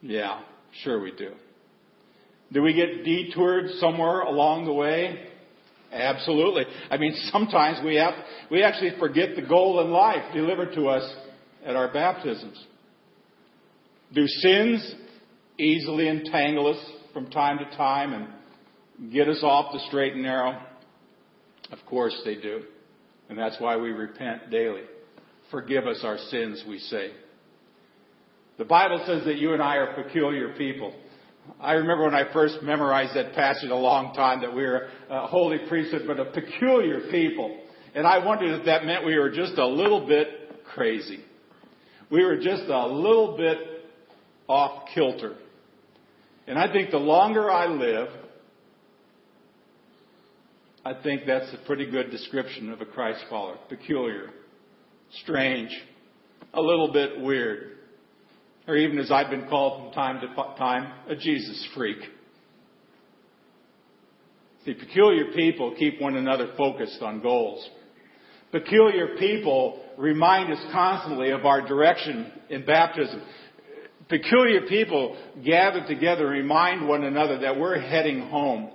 Yeah, 0.00 0.40
sure 0.82 1.00
we 1.00 1.12
do. 1.12 1.32
Do 2.52 2.62
we 2.62 2.72
get 2.74 3.04
detoured 3.04 3.70
somewhere 3.78 4.20
along 4.20 4.66
the 4.66 4.72
way? 4.72 5.26
Absolutely. 5.92 6.64
I 6.90 6.96
mean, 6.96 7.14
sometimes 7.32 7.78
we 7.84 7.96
have, 7.96 8.14
we 8.50 8.62
actually 8.62 8.92
forget 8.98 9.30
the 9.34 9.42
goal 9.42 9.80
in 9.80 9.90
life 9.90 10.32
delivered 10.32 10.74
to 10.74 10.88
us 10.88 11.10
at 11.64 11.74
our 11.74 11.92
baptisms. 11.92 12.64
Do 14.14 14.26
sins 14.26 14.94
easily 15.58 16.08
entangle 16.08 16.68
us 16.68 16.90
from 17.12 17.28
time 17.30 17.58
to 17.58 17.76
time 17.76 18.12
and 18.12 19.12
get 19.12 19.28
us 19.28 19.40
off 19.42 19.72
the 19.72 19.80
straight 19.88 20.12
and 20.12 20.22
narrow? 20.22 20.60
Of 21.72 21.78
course 21.86 22.16
they 22.24 22.36
do. 22.36 22.62
And 23.28 23.36
that's 23.36 23.56
why 23.58 23.76
we 23.76 23.90
repent 23.90 24.50
daily. 24.50 24.82
Forgive 25.50 25.86
us 25.86 26.00
our 26.02 26.18
sins, 26.18 26.64
we 26.68 26.78
say. 26.78 27.12
The 28.58 28.64
Bible 28.64 29.02
says 29.06 29.24
that 29.24 29.36
you 29.36 29.52
and 29.52 29.62
I 29.62 29.76
are 29.76 30.02
peculiar 30.02 30.54
people. 30.56 30.94
I 31.60 31.74
remember 31.74 32.04
when 32.04 32.14
I 32.14 32.32
first 32.32 32.62
memorized 32.62 33.14
that 33.14 33.34
passage 33.34 33.70
a 33.70 33.76
long 33.76 34.14
time 34.14 34.40
that 34.40 34.54
we 34.54 34.62
were 34.62 34.88
a 35.08 35.26
holy 35.26 35.58
priesthood, 35.68 36.02
but 36.06 36.18
a 36.18 36.24
peculiar 36.26 37.10
people. 37.10 37.60
And 37.94 38.06
I 38.06 38.24
wondered 38.24 38.58
if 38.58 38.66
that 38.66 38.84
meant 38.84 39.06
we 39.06 39.16
were 39.18 39.30
just 39.30 39.56
a 39.58 39.66
little 39.66 40.06
bit 40.06 40.28
crazy. 40.74 41.20
We 42.10 42.24
were 42.24 42.36
just 42.36 42.64
a 42.64 42.86
little 42.86 43.36
bit 43.36 43.58
off 44.48 44.88
kilter. 44.94 45.36
And 46.46 46.58
I 46.58 46.72
think 46.72 46.90
the 46.90 46.98
longer 46.98 47.50
I 47.50 47.66
live, 47.66 48.08
I 50.84 50.94
think 51.02 51.22
that's 51.26 51.52
a 51.52 51.66
pretty 51.66 51.90
good 51.90 52.10
description 52.10 52.70
of 52.70 52.80
a 52.80 52.86
Christ 52.86 53.24
follower. 53.28 53.58
Peculiar, 53.68 54.30
strange, 55.22 55.70
a 56.54 56.60
little 56.60 56.92
bit 56.92 57.20
weird. 57.20 57.72
Or 58.66 58.76
even 58.76 58.98
as 58.98 59.10
I've 59.10 59.30
been 59.30 59.48
called 59.48 59.84
from 59.84 59.92
time 59.92 60.20
to 60.20 60.34
time, 60.58 60.92
a 61.08 61.14
Jesus 61.14 61.68
freak. 61.74 61.98
See, 64.64 64.74
peculiar 64.74 65.26
people 65.34 65.76
keep 65.78 66.00
one 66.00 66.16
another 66.16 66.52
focused 66.56 67.00
on 67.00 67.22
goals. 67.22 67.68
Peculiar 68.50 69.16
people 69.18 69.80
remind 69.96 70.52
us 70.52 70.58
constantly 70.72 71.30
of 71.30 71.46
our 71.46 71.66
direction 71.66 72.32
in 72.50 72.64
baptism. 72.66 73.22
Peculiar 74.08 74.62
people 74.68 75.16
gather 75.44 75.86
together 75.86 76.26
remind 76.26 76.88
one 76.88 77.04
another 77.04 77.38
that 77.40 77.58
we're 77.58 77.78
heading 77.78 78.28
home 78.28 78.70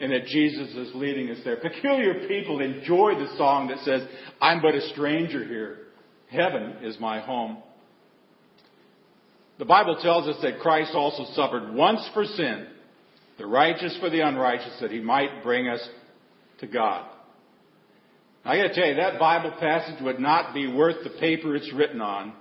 and 0.00 0.12
that 0.12 0.26
Jesus 0.26 0.68
is 0.74 0.94
leading 0.94 1.30
us 1.30 1.38
there. 1.44 1.56
Peculiar 1.56 2.26
people 2.28 2.60
enjoy 2.60 3.14
the 3.14 3.34
song 3.36 3.68
that 3.68 3.78
says, 3.84 4.02
I'm 4.40 4.62
but 4.62 4.74
a 4.74 4.88
stranger 4.90 5.44
here. 5.44 5.78
Heaven 6.30 6.76
is 6.82 6.98
my 7.00 7.20
home. 7.20 7.58
The 9.58 9.64
Bible 9.64 9.98
tells 10.00 10.28
us 10.28 10.40
that 10.42 10.60
Christ 10.60 10.92
also 10.94 11.24
suffered 11.34 11.74
once 11.74 12.08
for 12.14 12.24
sin, 12.24 12.68
the 13.38 13.46
righteous 13.46 13.96
for 14.00 14.08
the 14.08 14.20
unrighteous, 14.20 14.78
that 14.80 14.92
he 14.92 15.00
might 15.00 15.42
bring 15.42 15.68
us 15.68 15.86
to 16.60 16.68
God. 16.68 17.08
I 18.44 18.56
gotta 18.56 18.74
tell 18.74 18.86
you, 18.86 18.94
that 18.94 19.18
Bible 19.18 19.52
passage 19.58 20.00
would 20.02 20.20
not 20.20 20.54
be 20.54 20.72
worth 20.72 21.02
the 21.02 21.18
paper 21.18 21.56
it's 21.56 21.72
written 21.72 22.00
on 22.00 22.32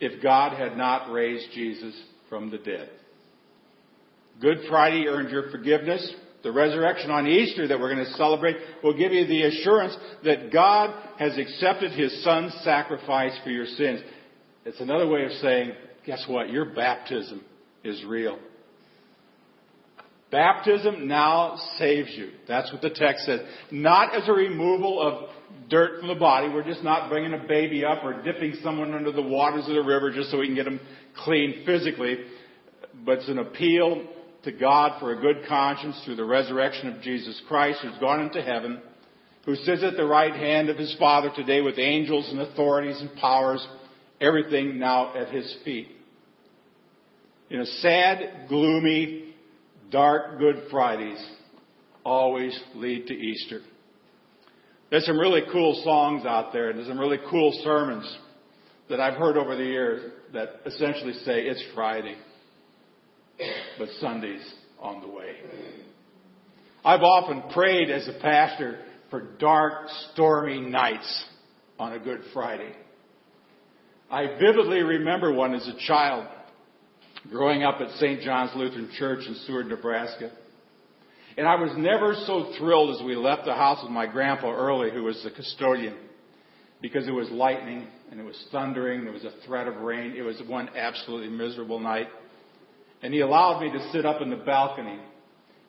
if 0.00 0.22
God 0.22 0.58
had 0.58 0.76
not 0.76 1.10
raised 1.10 1.52
Jesus 1.54 1.94
from 2.28 2.50
the 2.50 2.58
dead. 2.58 2.90
Good 4.40 4.58
Friday 4.68 5.06
earned 5.08 5.30
your 5.30 5.50
forgiveness. 5.50 6.12
The 6.42 6.50
resurrection 6.50 7.10
on 7.10 7.28
Easter 7.28 7.68
that 7.68 7.78
we're 7.78 7.94
going 7.94 8.04
to 8.04 8.12
celebrate 8.14 8.56
will 8.82 8.96
give 8.96 9.12
you 9.12 9.26
the 9.26 9.42
assurance 9.42 9.96
that 10.24 10.52
God 10.52 10.92
has 11.18 11.38
accepted 11.38 11.92
His 11.92 12.24
Son's 12.24 12.52
sacrifice 12.64 13.38
for 13.44 13.50
your 13.50 13.66
sins. 13.66 14.00
It's 14.64 14.80
another 14.80 15.06
way 15.06 15.24
of 15.24 15.32
saying, 15.40 15.72
guess 16.04 16.24
what? 16.28 16.50
Your 16.50 16.74
baptism 16.74 17.44
is 17.84 18.04
real. 18.04 18.38
Baptism 20.32 21.06
now 21.06 21.56
saves 21.78 22.10
you. 22.16 22.30
That's 22.48 22.72
what 22.72 22.80
the 22.80 22.90
text 22.90 23.26
says. 23.26 23.40
Not 23.70 24.16
as 24.16 24.28
a 24.28 24.32
removal 24.32 25.00
of 25.00 25.30
dirt 25.68 26.00
from 26.00 26.08
the 26.08 26.14
body. 26.14 26.48
We're 26.48 26.64
just 26.64 26.82
not 26.82 27.10
bringing 27.10 27.34
a 27.34 27.46
baby 27.46 27.84
up 27.84 28.02
or 28.02 28.22
dipping 28.22 28.54
someone 28.62 28.94
under 28.94 29.12
the 29.12 29.22
waters 29.22 29.68
of 29.68 29.74
the 29.74 29.82
river 29.82 30.10
just 30.10 30.30
so 30.30 30.38
we 30.38 30.46
can 30.46 30.54
get 30.54 30.64
them 30.64 30.80
clean 31.18 31.64
physically. 31.66 32.16
But 33.04 33.18
it's 33.18 33.28
an 33.28 33.38
appeal 33.38 34.06
to 34.44 34.52
God 34.52 34.98
for 34.98 35.12
a 35.12 35.20
good 35.20 35.46
conscience 35.48 36.00
through 36.04 36.16
the 36.16 36.24
resurrection 36.24 36.88
of 36.88 37.02
Jesus 37.02 37.40
Christ 37.48 37.80
who's 37.82 37.98
gone 38.00 38.20
into 38.20 38.42
heaven, 38.42 38.80
who 39.44 39.54
sits 39.56 39.82
at 39.82 39.96
the 39.96 40.04
right 40.04 40.34
hand 40.34 40.68
of 40.68 40.76
his 40.76 40.94
Father 40.98 41.30
today 41.34 41.60
with 41.60 41.78
angels 41.78 42.28
and 42.30 42.40
authorities 42.40 43.00
and 43.00 43.14
powers, 43.16 43.66
everything 44.20 44.78
now 44.78 45.14
at 45.16 45.28
his 45.28 45.56
feet. 45.64 45.88
In 47.50 47.60
a 47.60 47.66
sad, 47.66 48.46
gloomy, 48.48 49.34
dark 49.90 50.38
Good 50.38 50.64
Fridays 50.70 51.22
always 52.04 52.58
lead 52.74 53.06
to 53.06 53.14
Easter. 53.14 53.60
There's 54.90 55.06
some 55.06 55.18
really 55.18 55.42
cool 55.50 55.80
songs 55.84 56.26
out 56.26 56.52
there. 56.52 56.68
And 56.68 56.78
there's 56.78 56.88
some 56.88 57.00
really 57.00 57.18
cool 57.30 57.58
sermons 57.64 58.18
that 58.90 59.00
I've 59.00 59.14
heard 59.14 59.36
over 59.38 59.56
the 59.56 59.64
years 59.64 60.12
that 60.34 60.60
essentially 60.66 61.14
say 61.24 61.42
it's 61.42 61.62
Friday, 61.74 62.16
but 63.78 63.88
Sunday's 64.00 64.54
on 64.80 65.00
the 65.00 65.08
way. 65.08 65.36
I've 66.84 67.02
often 67.02 67.42
prayed 67.52 67.90
as 67.90 68.08
a 68.08 68.20
pastor 68.20 68.80
for 69.10 69.36
dark, 69.38 69.88
stormy 70.12 70.60
nights 70.60 71.24
on 71.78 71.92
a 71.92 71.98
Good 71.98 72.22
Friday. 72.32 72.72
I 74.10 74.26
vividly 74.38 74.82
remember 74.82 75.32
one 75.32 75.54
as 75.54 75.66
a 75.68 75.86
child 75.86 76.26
growing 77.30 77.62
up 77.62 77.80
at 77.80 77.90
St. 77.98 78.20
John's 78.22 78.50
Lutheran 78.56 78.90
Church 78.98 79.20
in 79.26 79.34
Seward, 79.46 79.68
Nebraska. 79.68 80.32
And 81.36 81.46
I 81.46 81.54
was 81.54 81.72
never 81.76 82.14
so 82.26 82.52
thrilled 82.58 82.96
as 82.96 83.06
we 83.06 83.14
left 83.14 83.44
the 83.46 83.54
house 83.54 83.82
with 83.82 83.92
my 83.92 84.06
grandpa 84.06 84.52
early, 84.52 84.90
who 84.90 85.04
was 85.04 85.22
the 85.22 85.30
custodian, 85.30 85.96
because 86.82 87.06
it 87.06 87.12
was 87.12 87.30
lightning 87.30 87.86
and 88.10 88.20
it 88.20 88.24
was 88.24 88.36
thundering, 88.52 89.04
there 89.04 89.12
was 89.12 89.24
a 89.24 89.32
threat 89.46 89.66
of 89.66 89.76
rain. 89.76 90.14
It 90.16 90.22
was 90.22 90.42
one 90.46 90.68
absolutely 90.76 91.30
miserable 91.30 91.80
night. 91.80 92.08
And 93.02 93.12
he 93.12 93.20
allowed 93.20 93.60
me 93.60 93.72
to 93.72 93.90
sit 93.90 94.06
up 94.06 94.22
in 94.22 94.30
the 94.30 94.36
balcony. 94.36 94.98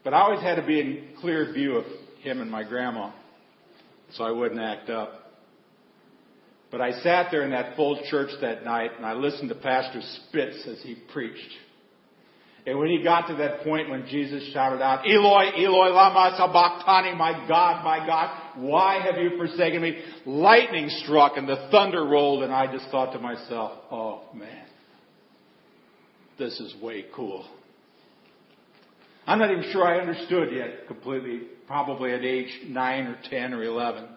But 0.04 0.13
I 0.13 0.22
always 0.22 0.42
had 0.42 0.56
to 0.56 0.66
be 0.66 0.80
in 0.80 1.08
clear 1.20 1.52
view 1.52 1.78
of 1.78 1.86
him 2.22 2.42
and 2.42 2.50
my 2.50 2.63
grandma, 2.63 3.12
so 4.13 4.24
I 4.24 4.32
wouldn't 4.32 4.62
act 4.62 4.90
up. 4.90 5.24
But 6.72 6.82
I 6.82 6.92
sat 7.02 7.28
there 7.32 7.44
in 7.44 7.52
that 7.52 7.75
full 7.75 8.02
church 8.10 8.32
that 8.42 8.63
night 8.63 8.92
and 8.98 9.06
I 9.06 9.13
listened 9.13 9.50
to 9.50 9.56
Pastor 9.56 10.02
Spitz 10.02 10.68
as 10.68 10.82
he 10.82 10.96
preached. 11.13 11.52
And 12.66 12.80
when 12.80 12.90
he 12.90 13.04
got 13.04 13.28
to 13.28 13.36
that 13.36 13.63
point 13.63 13.90
when 13.90 14.08
Jesus 14.08 14.52
shouted 14.54 14.82
out, 14.82 15.06
Eloi, 15.06 15.52
Eloi, 15.56 15.90
lama 15.90 16.36
sabachthani, 16.38 17.13
my 17.16 17.46
God, 17.48 17.84
my 17.84 18.06
God, 18.08 18.56
why 18.56 19.02
have 19.02 19.18
you 19.18 19.38
forsaken 19.38 19.82
me? 19.82 20.02
Lightning 20.25 20.90
struck 21.04 21.34
and 21.36 21.48
the 21.48 21.68
thunder 21.72 22.06
rolled 22.06 22.42
and 22.42 22.54
I 22.54 22.72
just 22.72 22.90
thought 22.90 23.12
to 23.13 23.20
myself, 23.20 23.74
oh 23.92 24.24
man, 24.34 24.66
this 26.44 26.60
is 26.60 26.76
way 26.82 27.06
cool. 27.16 27.46
I'm 29.26 29.40
not 29.40 29.52
even 29.52 29.72
sure 29.72 29.86
I 29.86 30.02
understood 30.02 30.50
yet 30.54 30.88
completely, 30.88 31.44
probably 31.68 32.14
at 32.14 32.26
age 32.26 32.50
9 32.68 33.06
or 33.06 33.18
10 33.30 33.54
or 33.54 33.64
11. 33.64 34.10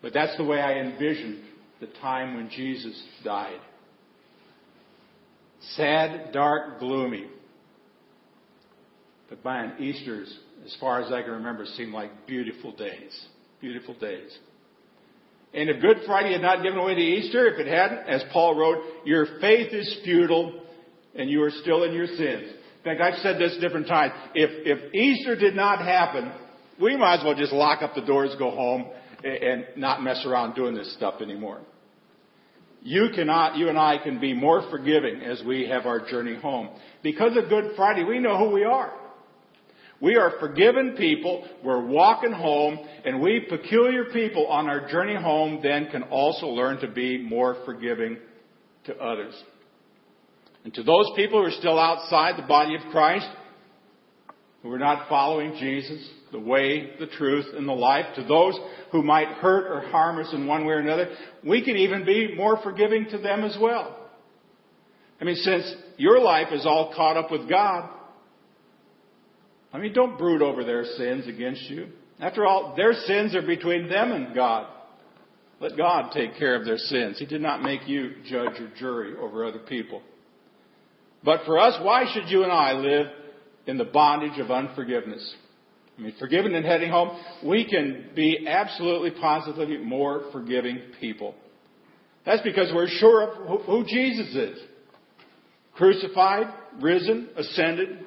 But 0.00 0.14
that's 0.14 0.36
the 0.38 0.44
way 0.44 0.60
I 0.60 0.78
envisioned 0.78 1.42
the 1.80 1.88
time 2.00 2.34
when 2.34 2.48
Jesus 2.48 3.00
died. 3.22 3.60
Sad, 5.72 6.32
dark, 6.32 6.78
gloomy. 6.78 7.26
But 9.28 9.44
man, 9.44 9.74
Easter's, 9.78 10.34
as 10.64 10.74
far 10.80 11.02
as 11.02 11.12
I 11.12 11.20
can 11.20 11.32
remember, 11.32 11.66
seemed 11.66 11.92
like 11.92 12.26
beautiful 12.26 12.72
days. 12.72 13.26
Beautiful 13.60 13.94
days. 13.94 14.34
And 15.52 15.68
if 15.68 15.82
Good 15.82 15.98
Friday 16.06 16.32
had 16.32 16.42
not 16.42 16.62
given 16.62 16.78
away 16.78 16.94
the 16.94 17.00
Easter, 17.00 17.46
if 17.48 17.58
it 17.58 17.66
hadn't, 17.66 18.08
as 18.08 18.22
Paul 18.32 18.58
wrote, 18.58 18.82
your 19.04 19.26
faith 19.40 19.72
is 19.72 19.98
futile 20.04 20.62
and 21.18 21.28
you 21.28 21.42
are 21.42 21.50
still 21.50 21.84
in 21.84 21.92
your 21.92 22.06
sins. 22.06 22.52
In 22.78 22.84
fact, 22.84 23.00
I've 23.00 23.20
said 23.22 23.38
this 23.38 23.56
different 23.60 23.88
times. 23.88 24.14
If, 24.34 24.50
if 24.64 24.94
Easter 24.94 25.36
did 25.36 25.54
not 25.54 25.80
happen, 25.80 26.32
we 26.80 26.96
might 26.96 27.18
as 27.18 27.24
well 27.24 27.34
just 27.34 27.52
lock 27.52 27.82
up 27.82 27.94
the 27.94 28.02
doors, 28.02 28.34
go 28.38 28.50
home, 28.50 28.86
and 29.24 29.66
not 29.76 30.02
mess 30.02 30.24
around 30.24 30.54
doing 30.54 30.74
this 30.74 30.94
stuff 30.94 31.20
anymore. 31.20 31.60
you 32.82 33.08
cannot, 33.14 33.56
you 33.56 33.68
and 33.68 33.78
I 33.78 33.98
can 33.98 34.20
be 34.20 34.32
more 34.32 34.70
forgiving 34.70 35.20
as 35.20 35.42
we 35.44 35.68
have 35.68 35.86
our 35.86 36.08
journey 36.08 36.36
home. 36.36 36.70
Because 37.02 37.36
of 37.36 37.48
Good 37.48 37.72
Friday, 37.76 38.04
we 38.04 38.20
know 38.20 38.38
who 38.38 38.54
we 38.54 38.64
are. 38.64 38.92
We 40.00 40.14
are 40.14 40.34
forgiven 40.38 40.94
people. 40.96 41.44
We're 41.64 41.84
walking 41.84 42.32
home 42.32 42.78
and 43.04 43.20
we 43.20 43.46
peculiar 43.48 44.04
people 44.12 44.46
on 44.46 44.68
our 44.68 44.88
journey 44.88 45.16
home 45.16 45.58
then 45.60 45.88
can 45.90 46.04
also 46.04 46.46
learn 46.46 46.78
to 46.80 46.88
be 46.88 47.18
more 47.18 47.56
forgiving 47.64 48.18
to 48.84 48.96
others. 48.96 49.34
And 50.68 50.74
to 50.74 50.82
those 50.82 51.10
people 51.16 51.40
who 51.40 51.46
are 51.46 51.50
still 51.50 51.78
outside 51.78 52.36
the 52.36 52.46
body 52.46 52.74
of 52.74 52.82
Christ, 52.92 53.26
who 54.62 54.70
are 54.70 54.78
not 54.78 55.08
following 55.08 55.54
Jesus, 55.58 56.06
the 56.30 56.38
way, 56.38 56.90
the 57.00 57.06
truth, 57.06 57.46
and 57.54 57.66
the 57.66 57.72
life, 57.72 58.04
to 58.16 58.24
those 58.24 58.52
who 58.92 59.02
might 59.02 59.28
hurt 59.28 59.66
or 59.66 59.88
harm 59.88 60.18
us 60.18 60.30
in 60.34 60.46
one 60.46 60.66
way 60.66 60.74
or 60.74 60.80
another, 60.80 61.08
we 61.42 61.64
can 61.64 61.78
even 61.78 62.04
be 62.04 62.34
more 62.36 62.62
forgiving 62.62 63.06
to 63.12 63.16
them 63.16 63.44
as 63.44 63.56
well. 63.58 64.10
I 65.18 65.24
mean, 65.24 65.36
since 65.36 65.74
your 65.96 66.20
life 66.20 66.48
is 66.52 66.66
all 66.66 66.92
caught 66.94 67.16
up 67.16 67.30
with 67.30 67.48
God, 67.48 67.88
I 69.72 69.78
mean, 69.78 69.94
don't 69.94 70.18
brood 70.18 70.42
over 70.42 70.64
their 70.64 70.84
sins 70.84 71.26
against 71.26 71.62
you. 71.70 71.86
After 72.20 72.44
all, 72.44 72.74
their 72.76 72.92
sins 72.92 73.34
are 73.34 73.40
between 73.40 73.88
them 73.88 74.12
and 74.12 74.34
God. 74.34 74.66
Let 75.60 75.78
God 75.78 76.12
take 76.12 76.36
care 76.36 76.56
of 76.56 76.66
their 76.66 76.76
sins. 76.76 77.18
He 77.18 77.24
did 77.24 77.40
not 77.40 77.62
make 77.62 77.88
you 77.88 78.16
judge 78.28 78.60
or 78.60 78.70
jury 78.76 79.16
over 79.16 79.46
other 79.46 79.60
people. 79.60 80.02
But 81.24 81.40
for 81.46 81.58
us, 81.58 81.78
why 81.82 82.04
should 82.12 82.28
you 82.28 82.42
and 82.44 82.52
I 82.52 82.72
live 82.72 83.06
in 83.66 83.76
the 83.76 83.84
bondage 83.84 84.38
of 84.38 84.50
unforgiveness? 84.50 85.34
I 85.98 86.02
mean, 86.02 86.14
forgiven 86.18 86.54
and 86.54 86.64
heading 86.64 86.90
home, 86.90 87.18
we 87.44 87.68
can 87.68 88.10
be 88.14 88.46
absolutely 88.46 89.10
positively 89.20 89.78
more 89.78 90.30
forgiving 90.32 90.80
people. 91.00 91.34
That's 92.24 92.42
because 92.42 92.70
we're 92.72 92.88
sure 92.88 93.32
of 93.32 93.62
who 93.62 93.84
Jesus 93.84 94.34
is. 94.34 94.58
Crucified, 95.74 96.46
risen, 96.80 97.30
ascended, 97.36 98.00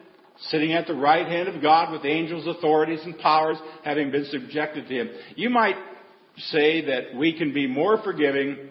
sitting 0.50 0.74
at 0.74 0.88
the 0.88 0.94
right 0.94 1.28
hand 1.28 1.50
of 1.50 1.62
God 1.62 1.92
with 1.92 2.06
angels, 2.06 2.48
authorities, 2.48 3.02
and 3.04 3.18
powers 3.18 3.58
having 3.84 4.12
been 4.12 4.26
subjected 4.26 4.88
to 4.88 4.94
Him. 4.94 5.10
You 5.36 5.50
might 5.50 5.76
say 6.38 6.86
that 6.86 7.16
we 7.16 7.38
can 7.38 7.54
be 7.54 7.68
more 7.68 8.02
forgiving 8.04 8.70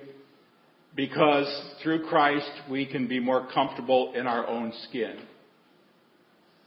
because 0.95 1.49
through 1.83 2.07
Christ 2.07 2.51
we 2.71 2.87
can 2.87 3.07
be 3.07 3.21
more 3.21 3.49
comfortable 3.53 4.13
in 4.15 4.27
our 4.27 4.47
own 4.47 4.73
skin. 4.89 5.17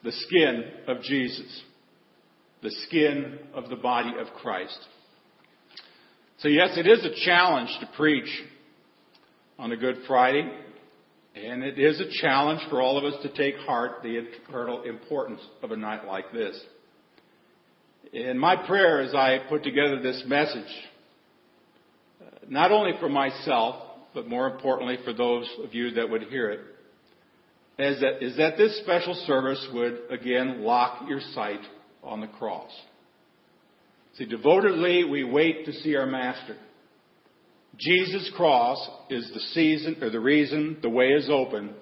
The 0.04 0.12
skin 0.12 0.64
of 0.88 1.02
Jesus. 1.02 1.62
The 2.62 2.72
skin 2.88 3.40
of 3.54 3.70
the 3.70 3.76
body 3.76 4.14
of 4.20 4.28
Christ. 4.42 4.78
So 6.40 6.48
yes, 6.48 6.78
it 6.78 6.88
is 6.88 7.06
a 7.06 7.26
challenge 7.26 7.70
to 7.80 7.90
preach 7.96 8.30
on 9.60 9.72
a 9.72 9.78
Good 9.78 9.98
Friday. 10.08 10.50
And 11.36 11.64
it 11.64 11.80
is 11.80 12.00
a 12.00 12.22
challenge 12.22 12.62
for 12.70 12.82
all 12.82 12.98
of 12.98 13.12
us 13.12 13.20
to 13.24 13.34
take 13.34 13.56
heart 13.62 14.04
the 14.04 14.18
eternal 14.18 14.84
importance 14.84 15.42
of 15.64 15.72
a 15.72 15.78
night 15.78 16.06
like 16.06 16.32
this. 16.32 16.60
In 18.12 18.38
my 18.38 18.56
prayer 18.56 19.02
as 19.02 19.16
I 19.16 19.40
put 19.50 19.64
together 19.64 20.00
this 20.00 20.24
message, 20.28 20.64
uh, 22.22 22.26
not 22.48 22.72
only 22.72 22.92
for 23.00 23.10
myself, 23.10 23.93
but 24.14 24.28
more 24.28 24.48
importantly 24.48 24.98
for 25.04 25.14
those 25.14 25.50
of 25.64 25.74
you 25.74 25.92
that 25.92 26.10
would 26.10 26.24
hear 26.24 26.50
it, 26.52 26.60
is 27.80 28.00
that, 28.02 28.24
is 28.24 28.38
that 28.38 28.58
this 28.58 28.80
special 28.82 29.16
service 29.26 29.68
would 29.74 30.00
again 30.10 30.64
lock 30.64 31.08
your 31.08 31.20
sight 31.34 31.62
on 32.04 32.22
the 32.22 32.28
cross. 32.28 32.72
See, 34.18 34.26
devotedly 34.26 35.06
we 35.06 35.24
wait 35.24 35.66
to 35.66 35.74
see 35.74 35.96
our 35.96 36.06
Master. 36.06 36.56
Jesus' 37.78 38.32
cross 38.36 38.78
is 39.10 39.32
the 39.34 39.40
season 39.40 39.98
or 40.02 40.12
the 40.12 40.20
reason 40.20 40.78
the 40.84 40.90
way 40.90 41.08
is 41.08 41.30
open 41.32 41.74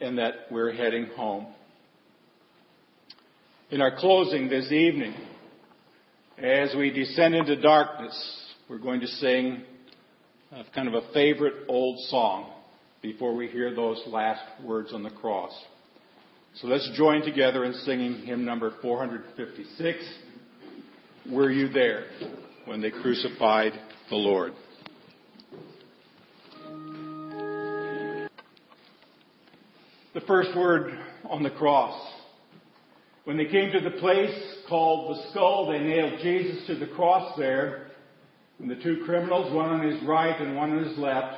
and 0.00 0.18
that 0.18 0.32
we're 0.50 0.72
heading 0.72 1.06
home. 1.16 1.46
In 3.70 3.80
our 3.80 3.96
closing 3.98 4.48
this 4.48 4.70
evening, 4.70 5.14
as 6.36 6.74
we 6.76 6.90
descend 6.90 7.34
into 7.34 7.60
darkness, 7.60 8.44
we're 8.68 8.78
going 8.78 9.00
to 9.00 9.06
sing 9.06 9.64
a 10.52 10.64
kind 10.74 10.88
of 10.88 10.94
a 10.94 11.12
favorite 11.12 11.66
old 11.68 11.98
song 12.08 12.50
before 13.02 13.34
we 13.34 13.48
hear 13.48 13.74
those 13.74 14.02
last 14.06 14.42
words 14.64 14.92
on 14.92 15.02
the 15.02 15.10
cross. 15.10 15.52
So 16.56 16.66
let's 16.66 16.90
join 16.96 17.22
together 17.22 17.64
in 17.64 17.72
singing 17.74 18.22
hymn 18.24 18.44
number 18.44 18.72
456. 18.80 19.98
Were 21.30 21.50
you 21.50 21.68
there 21.68 22.06
when 22.64 22.80
they 22.80 22.90
crucified 22.90 23.72
the 24.10 24.16
Lord. 24.16 24.52
The 30.14 30.20
first 30.26 30.56
word 30.56 30.98
on 31.28 31.42
the 31.42 31.50
cross. 31.50 32.12
When 33.24 33.36
they 33.36 33.46
came 33.46 33.70
to 33.72 33.80
the 33.80 33.98
place 33.98 34.34
called 34.68 35.16
the 35.16 35.30
skull, 35.30 35.70
they 35.70 35.78
nailed 35.78 36.20
Jesus 36.22 36.66
to 36.66 36.76
the 36.76 36.86
cross 36.86 37.38
there. 37.38 37.88
And 38.58 38.70
the 38.70 38.82
two 38.82 39.02
criminals, 39.04 39.52
one 39.54 39.68
on 39.68 39.88
his 39.88 40.02
right 40.02 40.40
and 40.40 40.56
one 40.56 40.72
on 40.72 40.84
his 40.84 40.98
left, 40.98 41.36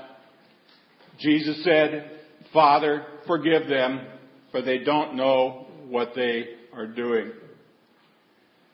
Jesus 1.19 1.63
said, 1.65 2.19
Father, 2.53 3.05
forgive 3.27 3.69
them, 3.69 4.07
for 4.51 4.63
they 4.63 4.79
don't 4.79 5.17
know 5.17 5.67
what 5.89 6.13
they 6.15 6.47
are 6.75 6.87
doing. 6.87 7.33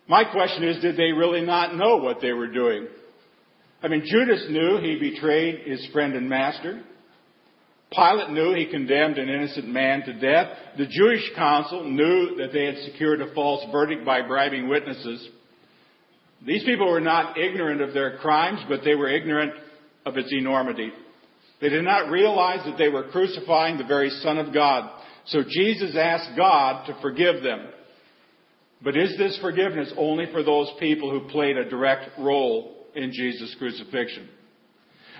My 0.09 0.25
question 0.25 0.63
is, 0.63 0.81
did 0.81 0.97
they 0.97 1.13
really 1.13 1.41
not 1.41 1.75
know 1.75 1.97
what 1.97 2.21
they 2.21 2.33
were 2.33 2.47
doing? 2.47 2.87
I 3.83 3.89
mean, 3.89 4.05
Judas 4.07 4.47
knew 4.49 4.79
he 4.81 4.97
betrayed 4.99 5.67
his 5.67 5.85
friend 5.93 6.15
and 6.15 6.29
master. 6.29 6.83
Pilate 7.93 8.31
knew 8.31 8.55
he 8.55 8.67
condemned 8.67 9.19
an 9.19 9.29
innocent 9.29 9.69
man 9.69 10.03
to 10.03 10.13
death. 10.13 10.57
The 10.79 10.87
Jewish 10.87 11.23
council 11.35 11.85
knew 11.85 12.37
that 12.37 12.53
they 12.53 12.67
had 12.67 12.79
secured 12.91 13.21
a 13.21 13.35
false 13.35 13.65
verdict 13.73 14.05
by 14.05 14.23
bribing 14.23 14.69
witnesses. 14.69 15.29
These 16.44 16.64
people 16.64 16.90
were 16.90 17.01
not 17.01 17.38
ignorant 17.38 17.81
of 17.81 17.94
their 17.94 18.18
crimes, 18.18 18.61
but 18.68 18.81
they 18.85 18.94
were 18.94 19.09
ignorant 19.09 19.53
of 20.05 20.16
its 20.16 20.33
enormity. 20.33 20.90
They 21.61 21.68
did 21.68 21.85
not 21.85 22.11
realize 22.11 22.64
that 22.66 22.77
they 22.77 22.88
were 22.88 23.09
crucifying 23.09 23.79
the 23.79 23.85
very 23.85 24.11
Son 24.11 24.38
of 24.38 24.53
God. 24.53 24.90
So 25.27 25.42
Jesus 25.49 25.96
asked 25.96 26.37
God 26.37 26.87
to 26.87 27.01
forgive 27.01 27.42
them. 27.42 27.66
But 28.83 28.96
is 28.96 29.16
this 29.16 29.38
forgiveness 29.40 29.92
only 29.96 30.27
for 30.31 30.42
those 30.42 30.70
people 30.79 31.11
who 31.11 31.29
played 31.31 31.57
a 31.57 31.68
direct 31.68 32.18
role 32.18 32.87
in 32.94 33.11
Jesus' 33.12 33.57
crucifixion? 33.59 34.29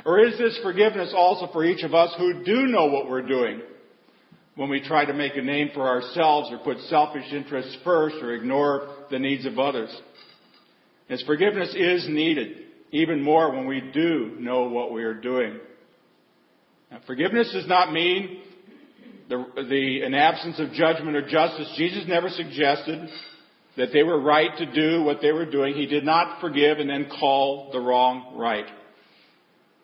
Or 0.05 0.21
is 0.21 0.37
this 0.39 0.59
forgiveness 0.63 1.13
also 1.17 1.51
for 1.53 1.65
each 1.65 1.83
of 1.83 1.95
us 1.95 2.15
who 2.19 2.45
do 2.45 2.67
know 2.67 2.87
what 2.87 3.09
we're 3.09 3.27
doing 3.27 3.63
when 4.55 4.69
we 4.69 4.81
try 4.81 5.05
to 5.05 5.15
make 5.15 5.37
a 5.37 5.43
name 5.43 5.71
for 5.75 5.89
ourselves 5.89 6.51
or 6.53 6.59
put 6.59 6.79
selfish 6.89 7.33
interests 7.33 7.77
first 7.83 8.17
or 8.23 8.35
ignore 8.35 9.07
the 9.11 9.19
needs 9.19 9.47
of 9.47 9.59
others? 9.59 9.91
As 11.09 11.23
forgiveness 11.23 11.75
is 11.77 12.07
needed, 12.09 12.65
even 12.91 13.23
more 13.23 13.53
when 13.53 13.67
we 13.67 13.81
do 13.93 14.37
know 14.39 14.65
what 14.65 14.93
we 14.93 15.05
are 15.05 15.15
doing. 15.15 15.59
Now, 16.91 17.01
forgiveness 17.07 17.51
does 17.53 17.67
not 17.67 17.93
mean 17.93 18.43
the, 19.29 19.45
the, 19.69 20.03
an 20.03 20.15
absence 20.15 20.59
of 20.59 20.73
judgment 20.73 21.17
or 21.17 21.29
justice. 21.29 21.73
Jesus 21.77 22.05
never 22.07 22.29
suggested 22.29 23.09
that 23.77 23.89
they 23.93 24.03
were 24.03 24.21
right 24.21 24.57
to 24.57 24.73
do 24.73 25.03
what 25.03 25.21
they 25.21 25.33
were 25.33 25.51
doing. 25.51 25.75
He 25.75 25.87
did 25.87 26.05
not 26.05 26.41
forgive 26.41 26.79
and 26.79 26.89
then 26.89 27.09
call 27.21 27.71
the 27.73 27.81
wrong 27.81 28.37
right. 28.37 28.67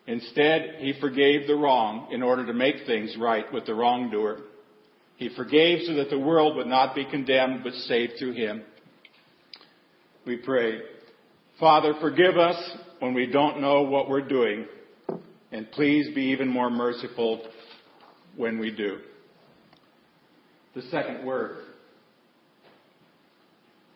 Instead, 0.07 0.75
he 0.79 0.93
forgave 0.99 1.47
the 1.47 1.55
wrong 1.55 2.09
in 2.11 2.21
order 2.21 2.45
to 2.45 2.53
make 2.53 2.85
things 2.85 3.15
right 3.17 3.51
with 3.53 3.65
the 3.65 3.73
wrongdoer. 3.73 4.39
He 5.17 5.29
forgave 5.35 5.85
so 5.85 5.93
that 5.95 6.09
the 6.09 6.19
world 6.19 6.57
would 6.57 6.67
not 6.67 6.95
be 6.95 7.05
condemned 7.05 7.63
but 7.63 7.73
saved 7.73 8.13
through 8.19 8.33
him. 8.33 8.63
We 10.25 10.37
pray. 10.37 10.79
Father, 11.59 11.93
forgive 12.01 12.37
us 12.37 12.57
when 12.99 13.13
we 13.13 13.27
don't 13.27 13.61
know 13.61 13.83
what 13.83 14.09
we're 14.09 14.27
doing, 14.27 14.65
and 15.51 15.69
please 15.71 16.13
be 16.15 16.23
even 16.23 16.47
more 16.47 16.69
merciful 16.69 17.45
when 18.35 18.59
we 18.59 18.71
do. 18.71 18.97
The 20.73 20.81
second 20.83 21.25
word. 21.25 21.57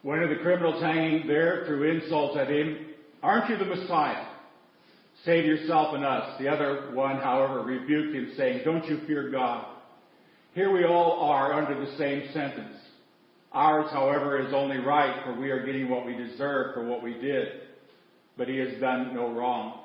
One 0.04 0.22
of 0.22 0.30
the 0.30 0.36
criminals 0.36 0.82
hanging 0.82 1.28
there 1.28 1.66
threw 1.66 1.84
insults 1.90 2.38
at 2.38 2.50
him. 2.50 2.86
Aren't 3.24 3.50
you 3.50 3.58
the 3.58 3.66
Messiah? 3.66 4.28
Save 5.26 5.46
yourself 5.46 5.96
and 5.96 6.06
us. 6.06 6.40
The 6.40 6.48
other 6.48 6.92
one, 6.94 7.18
however, 7.18 7.64
rebuked 7.64 8.16
him, 8.16 8.34
saying, 8.38 8.62
Don't 8.64 8.86
you 8.86 9.00
fear 9.08 9.32
God? 9.32 9.66
Here 10.54 10.72
we 10.72 10.86
all 10.86 11.20
are 11.22 11.54
under 11.54 11.84
the 11.84 11.98
same 11.98 12.30
sentence. 12.34 12.76
Ours, 13.58 13.90
however, 13.92 14.40
is 14.46 14.54
only 14.54 14.78
right, 14.78 15.24
for 15.26 15.34
we 15.34 15.50
are 15.50 15.66
getting 15.66 15.90
what 15.90 16.06
we 16.06 16.16
deserve 16.16 16.76
for 16.76 16.86
what 16.86 17.02
we 17.02 17.14
did. 17.14 17.48
But 18.38 18.48
he 18.50 18.58
has 18.58 18.80
done 18.80 19.16
no 19.16 19.32
wrong. 19.32 19.80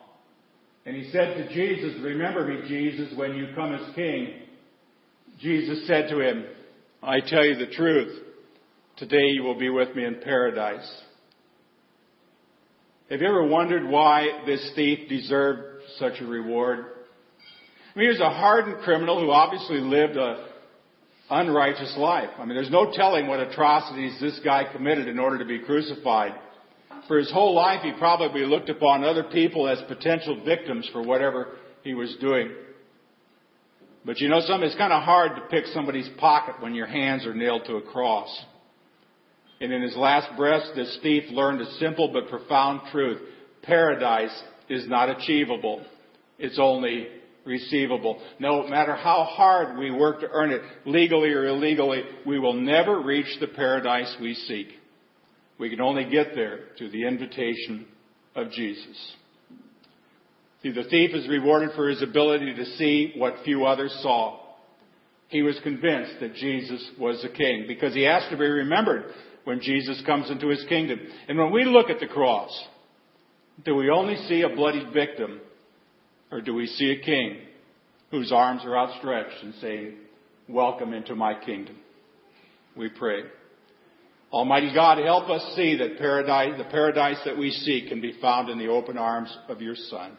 And 0.85 0.95
he 0.95 1.11
said 1.11 1.39
to 1.39 1.55
Jesus, 1.55 1.99
Remember 2.03 2.47
me, 2.47 2.69
Jesus, 2.69 3.17
when 3.17 3.35
you 3.35 3.49
come 3.55 3.73
as 3.73 3.95
king. 3.95 4.43
Jesus 5.41 5.87
said 5.87 6.11
to 6.11 6.21
him, 6.21 6.45
I 7.03 7.21
tell 7.21 7.47
you 7.47 7.57
the 7.57 7.73
truth. 7.73 8.15
Today 8.99 9.25
you 9.29 9.43
will 9.43 9.59
be 9.59 9.71
with 9.71 9.97
me 9.97 10.05
in 10.05 10.21
paradise. 10.21 11.03
Have 13.09 13.23
you 13.23 13.27
ever 13.27 13.47
wondered 13.47 13.89
why 13.89 14.43
this 14.45 14.71
thief 14.77 15.09
deserved 15.09 15.85
such 15.99 16.21
a 16.21 16.27
reward? 16.27 16.81
I 17.95 17.99
mean, 17.99 18.11
he 18.11 18.19
was 18.19 18.21
a 18.21 18.39
hardened 18.39 18.83
criminal 18.85 19.19
who 19.19 19.31
obviously 19.31 19.79
lived 19.79 20.19
a 20.19 20.52
unrighteous 21.33 21.95
life. 21.97 22.31
I 22.39 22.45
mean, 22.45 22.55
there's 22.55 22.71
no 22.71 22.93
telling 22.93 23.27
what 23.27 23.41
atrocities 23.41 24.19
this 24.21 24.39
guy 24.45 24.65
committed 24.71 25.09
in 25.09 25.19
order 25.19 25.39
to 25.39 25.45
be 25.45 25.61
crucified. 25.61 26.35
For 27.09 27.19
his 27.19 27.33
whole 27.33 27.55
life, 27.55 27.83
he 27.83 27.93
probably 27.99 28.45
looked 28.45 28.69
upon 28.69 29.03
other 29.03 29.25
people 29.25 29.67
as 29.67 29.81
potential 29.89 30.43
victims 30.45 30.89
for 30.93 31.03
whatever 31.03 31.57
he 31.83 31.95
was 31.95 32.15
doing. 32.21 32.51
But 34.05 34.21
you 34.21 34.29
know 34.29 34.41
something? 34.41 34.67
It's 34.67 34.77
kind 34.77 34.93
of 34.93 35.03
hard 35.03 35.37
to 35.37 35.43
pick 35.43 35.67
somebody's 35.67 36.09
pocket 36.19 36.57
when 36.61 36.75
your 36.75 36.87
hands 36.87 37.27
are 37.27 37.35
nailed 37.35 37.65
to 37.67 37.77
a 37.77 37.83
cross. 37.83 38.45
And 39.61 39.73
in 39.73 39.81
his 39.83 39.97
last 39.97 40.37
breath, 40.37 40.63
this 40.75 40.99
thief 41.03 41.25
learned 41.31 41.61
a 41.61 41.71
simple 41.75 42.13
but 42.13 42.29
profound 42.29 42.81
truth. 42.91 43.21
Paradise 43.63 44.37
is 44.69 44.89
not 44.89 45.09
achievable. 45.09 45.85
It's 46.39 46.59
only 46.59 47.07
receivable. 47.45 48.21
No 48.39 48.67
matter 48.69 48.95
how 48.95 49.25
hard 49.25 49.79
we 49.79 49.91
work 49.91 50.21
to 50.21 50.29
earn 50.31 50.51
it, 50.51 50.63
legally 50.87 51.31
or 51.31 51.47
illegally, 51.47 52.03
we 52.27 52.39
will 52.39 52.55
never 52.55 53.01
reach 53.01 53.39
the 53.41 53.49
paradise 53.49 54.15
we 54.21 54.35
seek. 54.35 54.69
We 55.59 55.71
can 55.71 55.81
only 55.81 56.05
get 56.05 56.35
there 56.35 56.61
through 56.79 56.91
the 56.91 57.07
invitation 57.07 57.87
of 58.35 58.51
Jesus. 58.51 59.15
See, 60.63 60.71
the 60.71 60.85
thief 60.85 61.11
is 61.15 61.29
rewarded 61.29 61.71
for 61.75 61.89
his 61.89 62.03
ability 62.03 62.55
to 62.55 62.65
see 62.77 63.13
what 63.17 63.35
few 63.45 63.67
others 63.67 63.97
saw. 64.03 64.39
He 65.29 65.43
was 65.43 65.59
convinced 65.63 66.21
that 66.21 66.35
Jesus 66.35 66.91
was 66.99 67.21
the 67.23 67.29
king 67.29 67.65
because 67.67 67.95
he 67.95 68.03
has 68.03 68.23
to 68.31 68.37
be 68.37 68.45
remembered 68.45 69.07
when 69.45 69.61
Jesus 69.61 70.01
comes 70.07 70.31
into 70.31 70.49
his 70.49 70.65
kingdom. 70.69 71.01
And 71.29 71.39
when 71.39 71.51
we 71.53 71.65
look 71.65 71.91
at 71.91 71.99
the 71.99 72.07
cross, 72.07 72.51
do 73.65 73.75
we 73.75 73.91
only 73.91 74.17
see 74.29 74.43
a 74.43 74.55
bloody 74.55 74.87
victim 74.93 75.41
or 76.33 76.41
do 76.41 76.55
we 76.55 76.67
see 76.67 76.91
a 76.91 77.05
king 77.05 77.37
whose 78.11 78.33
arms 78.33 78.63
are 78.65 78.77
outstretched 78.77 79.43
and 79.43 79.55
saying, 79.61 79.97
welcome 80.49 80.95
into 80.95 81.15
my 81.15 81.39
kingdom? 81.39 81.77
We 82.75 82.89
pray. 82.89 83.21
Almighty 84.33 84.73
God, 84.75 84.97
help 84.99 85.29
us 85.29 85.55
see 85.55 85.77
that 85.77 85.99
paradise, 85.99 86.55
the 86.57 86.65
paradise 86.65 87.19
that 87.27 87.37
we 87.37 87.51
seek 87.51 87.89
can 87.89 88.01
be 88.01 88.19
found 88.21 88.49
in 88.49 88.59
the 88.59 88.69
open 88.69 88.97
arms 88.97 89.37
of 89.49 89.61
your 89.61 89.77
Son. 89.77 90.17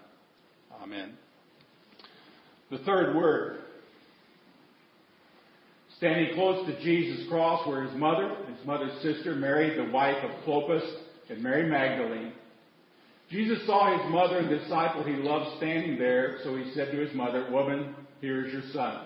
Amen. 0.83 1.13
The 2.69 2.77
third 2.79 3.15
word. 3.15 3.61
Standing 5.97 6.35
close 6.35 6.67
to 6.67 6.83
Jesus' 6.83 7.27
cross 7.27 7.67
were 7.67 7.83
his 7.83 7.97
mother, 7.97 8.35
his 8.55 8.65
mother's 8.67 9.01
sister, 9.01 9.35
Mary, 9.35 9.75
the 9.75 9.91
wife 9.91 10.17
of 10.23 10.31
Clopas, 10.43 10.83
and 11.29 11.41
Mary 11.41 11.67
Magdalene. 11.67 12.33
Jesus 13.29 13.65
saw 13.65 13.97
his 13.97 14.11
mother 14.11 14.39
and 14.39 14.49
disciple 14.49 15.03
he 15.03 15.13
loved 15.13 15.57
standing 15.57 15.97
there, 15.97 16.37
so 16.43 16.55
he 16.55 16.71
said 16.73 16.91
to 16.91 16.97
his 16.97 17.13
mother, 17.15 17.47
Woman, 17.51 17.95
here 18.21 18.45
is 18.45 18.53
your 18.53 18.63
son. 18.73 19.05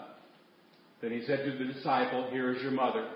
Then 1.01 1.12
he 1.12 1.23
said 1.25 1.45
to 1.45 1.58
the 1.58 1.73
disciple, 1.73 2.30
Here 2.32 2.53
is 2.53 2.62
your 2.62 2.71
mother. 2.71 3.10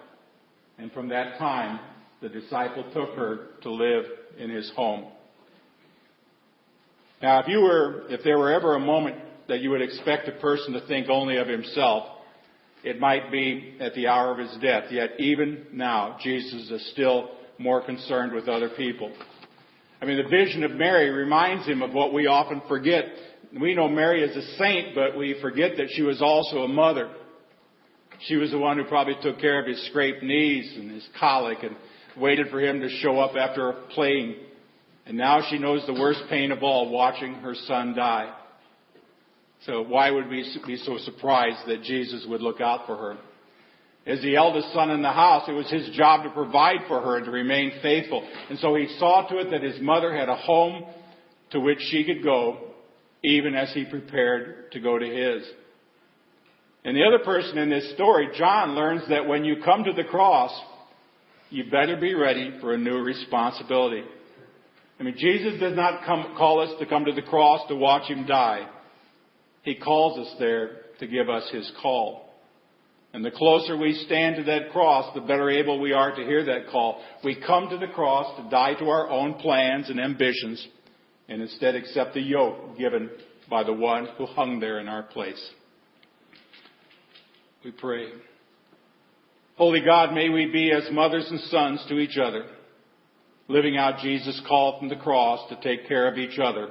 And 0.78 0.92
from 0.92 1.10
that 1.10 1.38
time, 1.38 1.80
the 2.22 2.30
disciple 2.30 2.84
took 2.94 3.16
her 3.16 3.48
to 3.64 3.72
live 3.72 4.06
in 4.38 4.50
his 4.50 4.72
home. 4.76 5.12
Now, 7.22 7.40
if 7.40 7.48
you 7.48 7.62
were, 7.62 8.06
if 8.10 8.24
there 8.24 8.38
were 8.38 8.52
ever 8.52 8.76
a 8.76 8.80
moment 8.80 9.18
that 9.48 9.62
you 9.62 9.70
would 9.72 9.82
expect 9.82 10.28
a 10.28 10.34
person 10.34 10.74
to 10.74 10.88
think 10.88 11.10
only 11.10 11.38
of 11.38 11.48
himself, 11.48 12.08
it 12.84 13.00
might 13.00 13.32
be 13.32 13.76
at 13.80 13.94
the 13.94 14.08
hour 14.08 14.32
of 14.32 14.40
his 14.40 14.56
death. 14.62 14.86
Yet 14.92 15.20
even 15.20 15.68
now, 15.72 16.18
Jesus 16.24 16.72
is 16.72 16.92
still 16.94 17.32
more 17.60 17.84
concerned 17.86 18.34
with 18.34 18.48
other 18.48 18.70
people. 18.70 19.12
I 20.02 20.06
mean, 20.06 20.18
the 20.18 20.30
vision 20.30 20.64
of 20.64 20.72
Mary 20.72 21.10
reminds 21.10 21.68
him 21.68 21.82
of 21.82 21.94
what 21.94 22.14
we 22.14 22.28
often 22.28 22.62
forget. 22.68 23.06
We 23.60 23.76
know 23.76 23.88
Mary 23.88 24.24
as 24.28 24.36
a 24.36 24.58
saint, 24.58 24.96
but 24.96 25.18
we 25.18 25.40
forget 25.42 25.78
that 25.78 25.88
she 25.92 26.02
was 26.02 26.22
also 26.22 26.64
a 26.64 26.68
mother. 26.68 27.12
She 28.28 28.36
was 28.36 28.52
the 28.52 28.58
one 28.58 28.78
who 28.78 28.86
probably 28.86 29.16
took 29.22 29.40
care 29.40 29.60
of 29.60 29.68
his 29.68 29.86
scraped 29.88 30.24
knees 30.24 30.74
and 30.76 30.92
his 30.92 31.08
colic 31.20 31.60
and 31.64 31.76
waited 32.18 32.48
for 32.50 32.60
him 32.60 32.82
to 32.82 32.90
show 32.90 33.20
up 33.20 33.36
after 33.36 33.74
playing 33.94 34.36
and 35.06 35.18
now 35.18 35.42
she 35.50 35.58
knows 35.58 35.86
the 35.86 35.94
worst 35.94 36.22
pain 36.30 36.52
of 36.52 36.64
all, 36.64 36.90
watching 36.90 37.34
her 37.36 37.56
son 37.56 37.96
die. 37.96 38.34
So 39.66 39.84
why 39.84 40.12
would 40.12 40.28
we 40.30 40.44
be 40.66 40.78
so 40.78 40.98
surprised 41.00 41.68
that 41.68 41.84
Jesus 41.84 42.26
would 42.28 42.42
look 42.42 42.62
out 42.62 42.86
for 42.86 42.96
her? 42.96 43.18
As 44.06 44.20
the 44.22 44.36
eldest 44.36 44.74
son 44.74 44.90
in 44.90 45.04
the 45.04 45.12
house, 45.12 45.48
it 45.48 45.54
was 45.54 45.70
his 45.70 45.90
job 45.96 46.24
to 46.24 46.32
provide 46.32 46.80
for 46.88 47.02
her 47.02 47.18
and 47.18 47.26
to 47.26 47.32
remain 47.32 47.72
faithful. 47.84 48.28
And 48.50 48.58
so 48.60 48.76
he 48.76 48.88
saw 48.98 49.28
to 49.28 49.38
it 49.38 49.52
that 49.52 49.62
his 49.62 49.80
mother 49.80 50.16
had 50.16 50.28
a 50.28 50.36
home 50.36 50.86
to 51.52 51.60
which 51.60 51.80
she 51.92 52.04
could 52.04 52.24
go, 52.24 52.58
even 53.24 53.54
as 53.54 53.72
he 53.74 53.86
prepared 53.86 54.72
to 54.72 54.80
go 54.80 54.98
to 54.98 55.06
his. 55.06 55.48
And 56.84 56.98
the 56.98 57.04
other 57.04 57.24
person 57.24 57.60
in 57.60 57.70
this 57.70 57.94
story, 57.94 58.30
John, 58.36 58.74
learns 58.74 59.04
that 59.10 59.28
when 59.28 59.46
you 59.46 59.58
come 59.64 59.84
to 59.84 59.94
the 59.94 60.04
cross, 60.04 60.52
you 61.52 61.70
better 61.70 61.96
be 61.98 62.16
ready 62.16 62.58
for 62.60 62.74
a 62.74 62.78
new 62.78 63.00
responsibility. 63.04 64.04
I 65.00 65.04
mean, 65.04 65.16
Jesus 65.18 65.60
does 65.60 65.76
not 65.76 66.06
come, 66.06 66.34
call 66.38 66.60
us 66.60 66.72
to 66.80 66.88
come 66.88 67.06
to 67.06 67.12
the 67.12 67.22
cross 67.22 67.68
to 67.68 67.76
watch 67.76 68.10
him 68.10 68.26
die. 68.26 68.68
He 69.62 69.76
calls 69.76 70.18
us 70.18 70.36
there 70.40 70.78
to 71.00 71.08
give 71.08 71.30
us 71.30 71.48
his 71.52 71.72
call. 71.82 72.31
And 73.14 73.26
the 73.26 73.32
closer 73.32 73.76
we 73.78 73.94
stand 74.06 74.38
to 74.38 74.44
that 74.44 74.72
cross, 74.72 75.14
the 75.14 75.22
better 75.22 75.50
able 75.50 75.80
we 75.80 75.92
are 75.92 76.16
to 76.16 76.24
hear 76.24 76.46
that 76.46 76.70
call. 76.72 77.02
We 77.24 77.36
come 77.36 77.70
to 77.70 77.78
the 77.78 77.92
cross 77.92 78.38
to 78.38 78.50
die 78.50 78.76
to 78.76 78.86
our 78.86 79.10
own 79.10 79.34
plans 79.36 79.90
and 79.90 80.00
ambitions 80.00 80.66
and 81.28 81.42
instead 81.42 81.76
accept 81.76 82.14
the 82.14 82.22
yoke 82.22 82.78
given 82.78 83.10
by 83.50 83.64
the 83.64 83.74
one 83.74 84.08
who 84.18 84.26
hung 84.26 84.60
there 84.60 84.80
in 84.80 84.88
our 84.88 85.04
place. 85.04 85.50
We 87.66 87.72
pray. 87.72 88.08
Holy 89.58 89.82
God, 89.82 90.14
may 90.14 90.30
we 90.30 90.46
be 90.46 90.72
as 90.72 90.90
mothers 90.92 91.28
and 91.30 91.40
sons 91.42 91.86
to 91.90 92.00
each 92.00 92.18
other 92.18 92.46
living 93.52 93.78
out 93.78 94.00
Jesus' 94.00 94.42
call 94.48 94.80
from 94.80 94.90
the 94.90 94.96
cross 94.96 95.48
to 95.50 95.60
take 95.62 95.88
care 95.88 96.08
of 96.08 96.18
each 96.18 96.40
other 96.40 96.70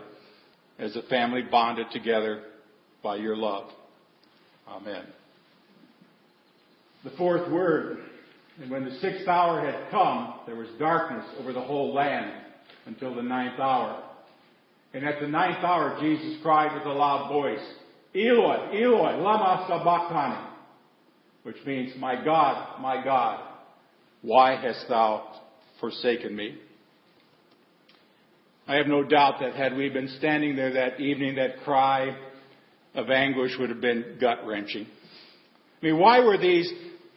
as 0.78 0.96
a 0.96 1.02
family 1.02 1.42
bonded 1.42 1.86
together 1.92 2.42
by 3.02 3.16
your 3.16 3.36
love. 3.36 3.70
Amen. 4.66 5.04
The 7.02 7.10
fourth 7.16 7.50
word, 7.50 7.98
and 8.60 8.70
when 8.70 8.84
the 8.84 8.98
sixth 8.98 9.26
hour 9.26 9.64
had 9.64 9.90
come, 9.90 10.40
there 10.46 10.56
was 10.56 10.68
darkness 10.78 11.24
over 11.38 11.54
the 11.54 11.60
whole 11.60 11.94
land 11.94 12.30
until 12.84 13.14
the 13.14 13.22
ninth 13.22 13.58
hour. 13.58 14.02
And 14.92 15.04
at 15.06 15.20
the 15.20 15.28
ninth 15.28 15.64
hour, 15.64 15.98
Jesus 16.00 16.42
cried 16.42 16.74
with 16.74 16.84
a 16.84 16.92
loud 16.92 17.28
voice, 17.32 17.64
Eloi, 18.14 18.70
Eloi, 18.74 19.16
lama 19.16 19.64
sabachthani, 19.66 20.46
which 21.44 21.56
means, 21.64 21.92
My 21.98 22.22
God, 22.22 22.80
my 22.82 23.02
God, 23.02 23.48
why 24.20 24.56
hast 24.60 24.86
thou 24.88 25.40
forsaken 25.80 26.36
me? 26.36 26.58
I 28.68 28.74
have 28.74 28.88
no 28.88 29.04
doubt 29.04 29.40
that 29.40 29.54
had 29.54 29.74
we 29.74 29.88
been 29.88 30.08
standing 30.18 30.54
there 30.54 30.74
that 30.74 31.00
evening, 31.00 31.36
that 31.36 31.62
cry 31.64 32.14
of 32.94 33.08
anguish 33.08 33.52
would 33.58 33.70
have 33.70 33.80
been 33.80 34.18
gut 34.20 34.46
wrenching. 34.46 34.86
I 35.82 35.86
mean, 35.86 35.98
why 35.98 36.20
were 36.20 36.36
these 36.36 36.70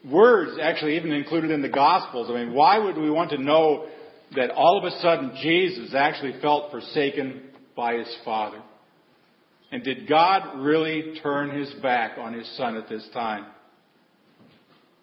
words 0.10 0.58
actually 0.62 0.98
even 0.98 1.12
included 1.12 1.52
in 1.52 1.62
the 1.62 1.70
Gospels? 1.70 2.30
I 2.30 2.44
mean, 2.44 2.54
why 2.54 2.78
would 2.78 2.98
we 2.98 3.10
want 3.10 3.32
to 3.32 3.38
know 3.38 3.88
that 4.36 4.52
all 4.52 4.78
of 4.78 4.92
a 4.92 5.00
sudden 5.00 5.38
Jesus 5.42 5.94
actually 5.96 6.40
felt 6.42 6.72
forsaken 6.72 7.44
by 7.76 7.96
his 7.96 8.18
Father? 8.26 8.62
And 9.72 9.84
did 9.84 10.08
God 10.08 10.60
really 10.60 11.20
turn 11.24 11.58
his 11.58 11.74
back 11.82 12.18
on 12.18 12.34
his 12.34 12.50
Son 12.58 12.78
at 12.78 12.90
this 12.90 13.08
time? 13.14 13.46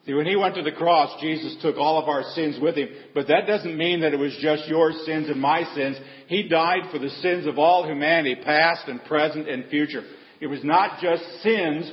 See, 0.06 0.14
when 0.14 0.26
he 0.26 0.36
went 0.36 0.54
to 0.54 0.62
the 0.62 0.72
cross, 0.72 1.20
Jesus 1.20 1.56
took 1.60 1.76
all 1.76 2.00
of 2.00 2.08
our 2.08 2.22
sins 2.34 2.58
with 2.60 2.76
him, 2.76 2.88
but 3.14 3.26
that 3.28 3.46
doesn't 3.46 3.76
mean 3.76 4.00
that 4.00 4.14
it 4.14 4.18
was 4.18 4.36
just 4.40 4.66
your 4.66 4.92
sins 5.04 5.28
and 5.28 5.40
my 5.40 5.64
sins. 5.74 5.96
He 6.26 6.48
died 6.48 6.90
for 6.90 6.98
the 6.98 7.10
sins 7.20 7.46
of 7.46 7.58
all 7.58 7.86
humanity, 7.86 8.36
past 8.42 8.88
and 8.88 9.04
present 9.04 9.48
and 9.48 9.68
future. 9.68 10.02
It 10.40 10.46
was 10.46 10.64
not 10.64 11.00
just 11.00 11.22
sins, 11.42 11.92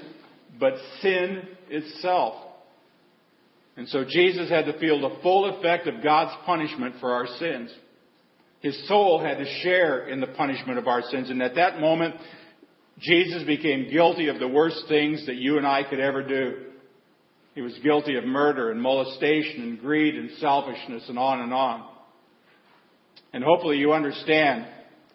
but 0.57 0.73
sin 1.01 1.41
itself. 1.69 2.46
And 3.77 3.87
so 3.87 4.03
Jesus 4.03 4.49
had 4.49 4.65
to 4.65 4.77
feel 4.79 4.99
the 4.99 5.21
full 5.21 5.45
effect 5.45 5.87
of 5.87 6.03
God's 6.03 6.35
punishment 6.45 6.95
for 6.99 7.13
our 7.13 7.27
sins. 7.37 7.71
His 8.59 8.87
soul 8.87 9.23
had 9.23 9.37
to 9.37 9.45
share 9.61 10.07
in 10.07 10.19
the 10.19 10.27
punishment 10.27 10.79
of 10.79 10.87
our 10.87 11.03
sins. 11.03 11.29
And 11.29 11.41
at 11.43 11.55
that 11.55 11.79
moment, 11.79 12.15
Jesus 12.99 13.43
became 13.43 13.91
guilty 13.91 14.29
of 14.29 14.39
the 14.39 14.47
worst 14.47 14.85
things 14.87 15.27
that 15.27 15.35
you 15.35 15.57
and 15.57 15.67
I 15.67 15.83
could 15.83 15.99
ever 15.99 16.23
do. 16.23 16.63
He 17.53 17.61
was 17.61 17.77
guilty 17.83 18.15
of 18.15 18.23
murder 18.23 18.71
and 18.71 18.81
molestation 18.81 19.61
and 19.61 19.79
greed 19.79 20.15
and 20.15 20.31
selfishness 20.39 21.03
and 21.07 21.19
on 21.19 21.41
and 21.41 21.53
on. 21.53 21.87
And 23.33 23.43
hopefully 23.43 23.77
you 23.77 23.93
understand 23.93 24.65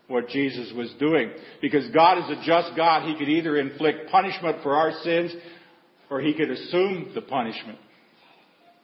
what 0.06 0.28
Jesus 0.28 0.72
was 0.76 0.92
doing. 1.00 1.32
Because 1.60 1.88
God 1.90 2.18
is 2.18 2.38
a 2.38 2.44
just 2.46 2.76
God. 2.76 3.08
He 3.08 3.16
could 3.18 3.28
either 3.28 3.56
inflict 3.56 4.10
punishment 4.10 4.58
for 4.62 4.76
our 4.76 4.92
sins 5.02 5.32
or 6.10 6.20
he 6.20 6.34
could 6.34 6.50
assume 6.50 7.10
the 7.14 7.22
punishment. 7.22 7.78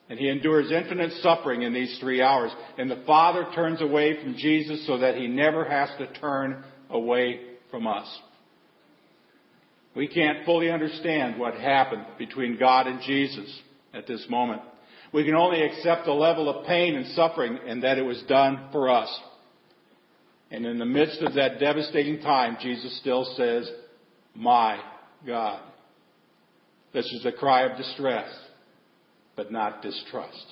And 0.08 0.18
he 0.18 0.28
endures 0.28 0.72
infinite 0.72 1.12
suffering 1.22 1.62
in 1.62 1.74
these 1.74 1.98
three 2.00 2.22
hours. 2.22 2.50
And 2.78 2.90
the 2.90 3.02
Father 3.06 3.46
turns 3.54 3.82
away 3.82 4.22
from 4.22 4.36
Jesus 4.36 4.86
so 4.86 4.98
that 4.98 5.16
he 5.16 5.26
never 5.26 5.64
has 5.64 5.90
to 5.98 6.12
turn 6.18 6.64
away 6.88 7.40
from 7.70 7.86
us. 7.86 8.06
We 9.94 10.08
can't 10.08 10.44
fully 10.44 10.70
understand 10.70 11.38
what 11.38 11.54
happened 11.54 12.06
between 12.18 12.58
God 12.58 12.86
and 12.86 13.00
Jesus 13.02 13.60
at 13.92 14.06
this 14.06 14.24
moment. 14.30 14.62
We 15.12 15.24
can 15.24 15.34
only 15.34 15.62
accept 15.62 16.04
the 16.04 16.12
level 16.12 16.48
of 16.48 16.66
pain 16.66 16.94
and 16.94 17.14
suffering 17.14 17.58
and 17.66 17.82
that 17.82 17.98
it 17.98 18.02
was 18.02 18.22
done 18.28 18.68
for 18.72 18.90
us. 18.90 19.08
And 20.50 20.64
in 20.64 20.78
the 20.78 20.86
midst 20.86 21.20
of 21.20 21.34
that 21.34 21.60
devastating 21.60 22.20
time, 22.20 22.56
Jesus 22.60 22.98
still 23.00 23.24
says, 23.36 23.70
My 24.34 24.78
God. 25.26 25.60
This 26.94 27.06
is 27.06 27.26
a 27.26 27.32
cry 27.32 27.62
of 27.64 27.76
distress, 27.76 28.28
but 29.38 29.52
not 29.52 29.82
distrust. 29.82 30.46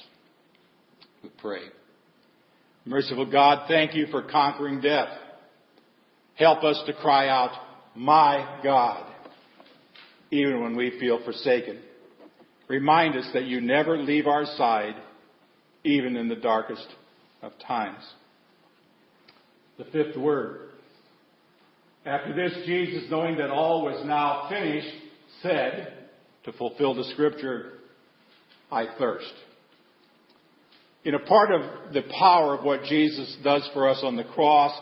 We 1.21 1.29
pray. 1.39 1.63
Merciful 2.85 3.29
God, 3.29 3.67
thank 3.67 3.97
you 3.97 4.07
for 4.13 4.23
conquering 4.23 4.81
death. 4.81 5.09
Help 6.37 6.63
us 6.63 6.81
to 6.87 6.93
cry 6.93 7.29
out, 7.29 7.51
My 7.97 8.61
God, 8.63 9.13
even 10.31 10.63
when 10.63 10.77
we 10.77 11.01
feel 11.01 11.19
forsaken. 11.25 11.81
Remind 12.69 13.17
us 13.17 13.29
that 13.35 13.47
you 13.47 13.61
never 13.61 13.99
leave 13.99 14.29
our 14.29 14.47
side, 14.57 14.95
even 15.83 16.15
in 16.15 16.29
the 16.29 16.37
darkest 16.37 16.87
of 17.43 17.51
times. 17.67 18.05
The 19.79 19.85
fifth 19.87 20.17
word. 20.17 20.69
After 22.05 22.33
this, 22.33 22.57
Jesus, 22.67 23.11
knowing 23.11 23.37
that 23.39 23.51
all 23.51 23.83
was 23.83 24.07
now 24.07 24.47
finished, 24.49 24.95
said, 25.43 25.93
to 26.45 26.53
fulfill 26.53 26.95
the 26.95 27.03
scripture, 27.13 27.76
I 28.71 28.87
thirst. 28.99 29.33
You 31.05 31.13
know, 31.13 31.21
part 31.21 31.51
of 31.53 31.93
the 31.93 32.03
power 32.19 32.57
of 32.59 32.65
what 32.65 32.83
Jesus 32.85 33.37
does 33.45 33.69
for 33.73 33.89
us 33.89 34.01
on 34.03 34.17
the 34.17 34.25
cross 34.25 34.77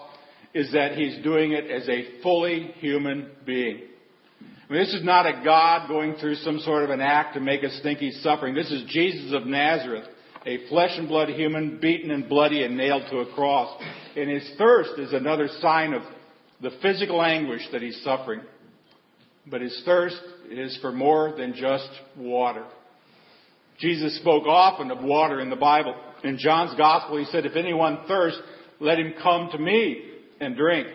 is 0.54 0.72
that 0.72 0.92
he's 0.96 1.22
doing 1.22 1.52
it 1.52 1.70
as 1.70 1.88
a 1.88 2.22
fully 2.22 2.72
human 2.78 3.30
being. 3.44 3.82
I 4.40 4.72
mean, 4.72 4.82
this 4.82 4.94
is 4.94 5.04
not 5.04 5.26
a 5.26 5.42
God 5.44 5.88
going 5.88 6.14
through 6.14 6.36
some 6.36 6.60
sort 6.60 6.84
of 6.84 6.90
an 6.90 7.02
act 7.02 7.34
to 7.34 7.40
make 7.40 7.62
us 7.62 7.78
think 7.82 7.98
he's 7.98 8.22
suffering. 8.22 8.54
This 8.54 8.70
is 8.70 8.84
Jesus 8.88 9.34
of 9.34 9.46
Nazareth, 9.46 10.06
a 10.46 10.66
flesh 10.68 10.92
and 10.96 11.08
blood 11.08 11.28
human, 11.28 11.78
beaten 11.80 12.10
and 12.10 12.28
bloody 12.28 12.64
and 12.64 12.76
nailed 12.76 13.02
to 13.10 13.18
a 13.18 13.34
cross. 13.34 13.82
And 14.16 14.30
his 14.30 14.48
thirst 14.56 14.98
is 14.98 15.12
another 15.12 15.48
sign 15.60 15.92
of 15.92 16.02
the 16.62 16.70
physical 16.80 17.22
anguish 17.22 17.62
that 17.72 17.82
he's 17.82 18.00
suffering. 18.02 18.40
But 19.46 19.60
his 19.60 19.82
thirst 19.84 20.20
is 20.50 20.78
for 20.80 20.92
more 20.92 21.34
than 21.36 21.52
just 21.54 21.90
water. 22.16 22.64
Jesus 23.78 24.16
spoke 24.18 24.46
often 24.46 24.90
of 24.90 25.02
water 25.02 25.40
in 25.40 25.50
the 25.50 25.56
Bible. 25.56 25.94
In 26.22 26.38
John's 26.38 26.76
Gospel, 26.76 27.18
he 27.18 27.24
said, 27.26 27.44
If 27.44 27.56
anyone 27.56 28.04
thirsts, 28.06 28.40
let 28.80 28.98
him 28.98 29.14
come 29.22 29.50
to 29.52 29.58
me 29.58 30.02
and 30.40 30.56
drink. 30.56 30.86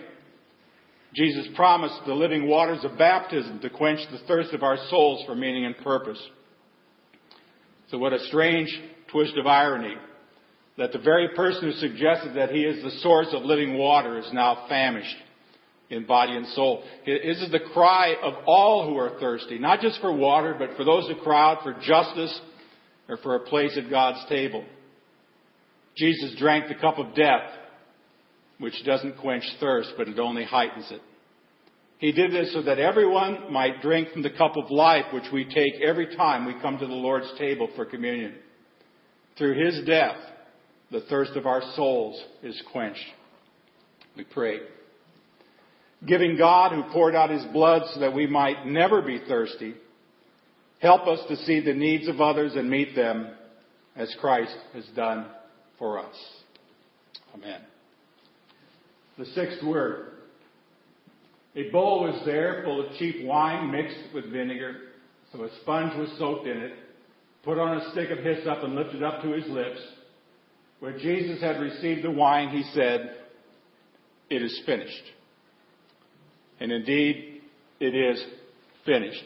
Jesus 1.14 1.48
promised 1.56 2.02
the 2.06 2.14
living 2.14 2.48
waters 2.48 2.84
of 2.84 2.98
baptism 2.98 3.60
to 3.62 3.70
quench 3.70 4.00
the 4.12 4.20
thirst 4.28 4.54
of 4.54 4.64
our 4.64 4.78
souls 4.90 5.24
for 5.26 5.36
meaning 5.36 5.66
and 5.66 5.76
purpose. 5.78 6.22
So 7.90 7.98
what 7.98 8.14
a 8.14 8.20
strange 8.28 8.70
twist 9.12 9.34
of 9.38 9.48
irony 9.48 9.96
that 10.78 10.94
the 10.94 11.00
very 11.00 11.30
person 11.36 11.64
who 11.64 11.72
suggested 11.74 12.36
that 12.36 12.52
he 12.52 12.62
is 12.62 12.82
the 12.84 13.00
source 13.02 13.28
of 13.34 13.44
living 13.44 13.78
water 13.78 14.18
is 14.18 14.30
now 14.32 14.66
famished 14.70 15.16
in 15.90 16.06
body 16.06 16.34
and 16.34 16.46
soul. 16.48 16.84
This 17.06 17.42
is 17.42 17.52
the 17.52 17.60
cry 17.74 18.16
of 18.24 18.36
all 18.46 18.88
who 18.88 18.96
are 18.98 19.20
thirsty, 19.20 19.58
not 19.58 19.82
just 19.82 20.00
for 20.00 20.16
water, 20.16 20.56
but 20.58 20.78
for 20.78 20.86
those 20.86 21.08
who 21.08 21.16
cry 21.16 21.52
out 21.52 21.64
for 21.64 21.74
justice 21.82 22.40
or 23.10 23.18
for 23.18 23.36
a 23.36 23.42
place 23.42 23.78
at 23.78 23.90
God's 23.90 24.24
table. 24.30 24.64
Jesus 25.98 26.36
drank 26.38 26.70
the 26.70 26.76
cup 26.76 26.98
of 27.00 27.16
death 27.16 27.50
which 28.60 28.86
doesn't 28.86 29.18
quench 29.18 29.44
thirst, 29.60 29.94
but 29.98 30.08
it 30.08 30.20
only 30.20 30.44
heightens 30.44 30.88
it. 30.92 31.02
He 31.98 32.12
did 32.12 32.32
this 32.32 32.54
so 32.54 32.62
that 32.62 32.80
everyone 32.80 33.52
might 33.52 33.82
drink 33.82 34.12
from 34.12 34.22
the 34.22 34.30
cup 34.30 34.56
of 34.56 34.70
life 34.70 35.06
which 35.14 35.32
we 35.34 35.46
take 35.46 35.82
every 35.82 36.16
time 36.16 36.46
we 36.46 36.62
come 36.62 36.78
to 36.78 36.88
the 36.88 36.94
Lord's 36.94 37.32
table 37.38 37.70
for 37.76 37.86
communion. 37.86 38.36
Through 39.38 39.66
his 39.66 39.86
death, 39.86 40.18
the 40.92 41.02
thirst 41.02 41.32
of 41.36 41.46
our 41.46 41.62
souls 41.76 42.22
is 42.44 42.62
quenched. 42.72 43.04
We 44.16 44.24
pray. 44.24 44.60
Giving 46.06 46.38
God 46.38 46.72
who 46.72 46.84
poured 46.94 47.16
out 47.16 47.30
his 47.30 47.46
blood 47.52 47.84
so 47.94 48.00
that 48.00 48.14
we 48.14 48.28
might 48.28 48.66
never 48.66 49.02
be 49.02 49.22
thirsty, 49.28 49.76
help 50.80 51.08
us 51.08 51.20
to 51.28 51.36
see 51.38 51.60
the 51.60 51.74
needs 51.74 52.08
of 52.08 52.22
others 52.22 52.54
and 52.56 52.70
meet 52.70 52.96
them 52.96 53.30
as 53.96 54.14
Christ 54.20 54.56
has 54.74 54.86
done 54.96 55.28
for 55.78 56.00
us. 56.00 56.16
Amen. 57.36 57.62
The 59.18 59.26
sixth 59.26 59.64
word. 59.64 60.14
A 61.56 61.70
bowl 61.72 62.04
was 62.04 62.22
there 62.26 62.62
full 62.64 62.86
of 62.86 62.94
cheap 62.98 63.26
wine 63.26 63.72
mixed 63.72 64.14
with 64.14 64.32
vinegar, 64.32 64.76
so 65.32 65.44
a 65.44 65.50
sponge 65.62 65.98
was 65.98 66.10
soaked 66.18 66.48
in 66.48 66.58
it, 66.58 66.74
put 67.44 67.58
on 67.58 67.78
a 67.78 67.92
stick 67.92 68.10
of 68.12 68.20
hyssop 68.20 68.64
and 68.64 68.76
lifted 68.76 69.04
up 69.04 69.22
to 69.24 69.32
his 69.32 69.48
lips. 69.48 69.80
Where 70.80 70.98
Jesus 70.98 71.42
had 71.42 71.60
received 71.60 72.04
the 72.04 72.12
wine, 72.12 72.50
he 72.50 72.64
said, 72.74 73.16
It 74.30 74.42
is 74.42 74.62
finished. 74.66 75.04
And 76.60 76.72
indeed, 76.72 77.42
it 77.80 77.96
is 77.96 78.24
finished. 78.86 79.26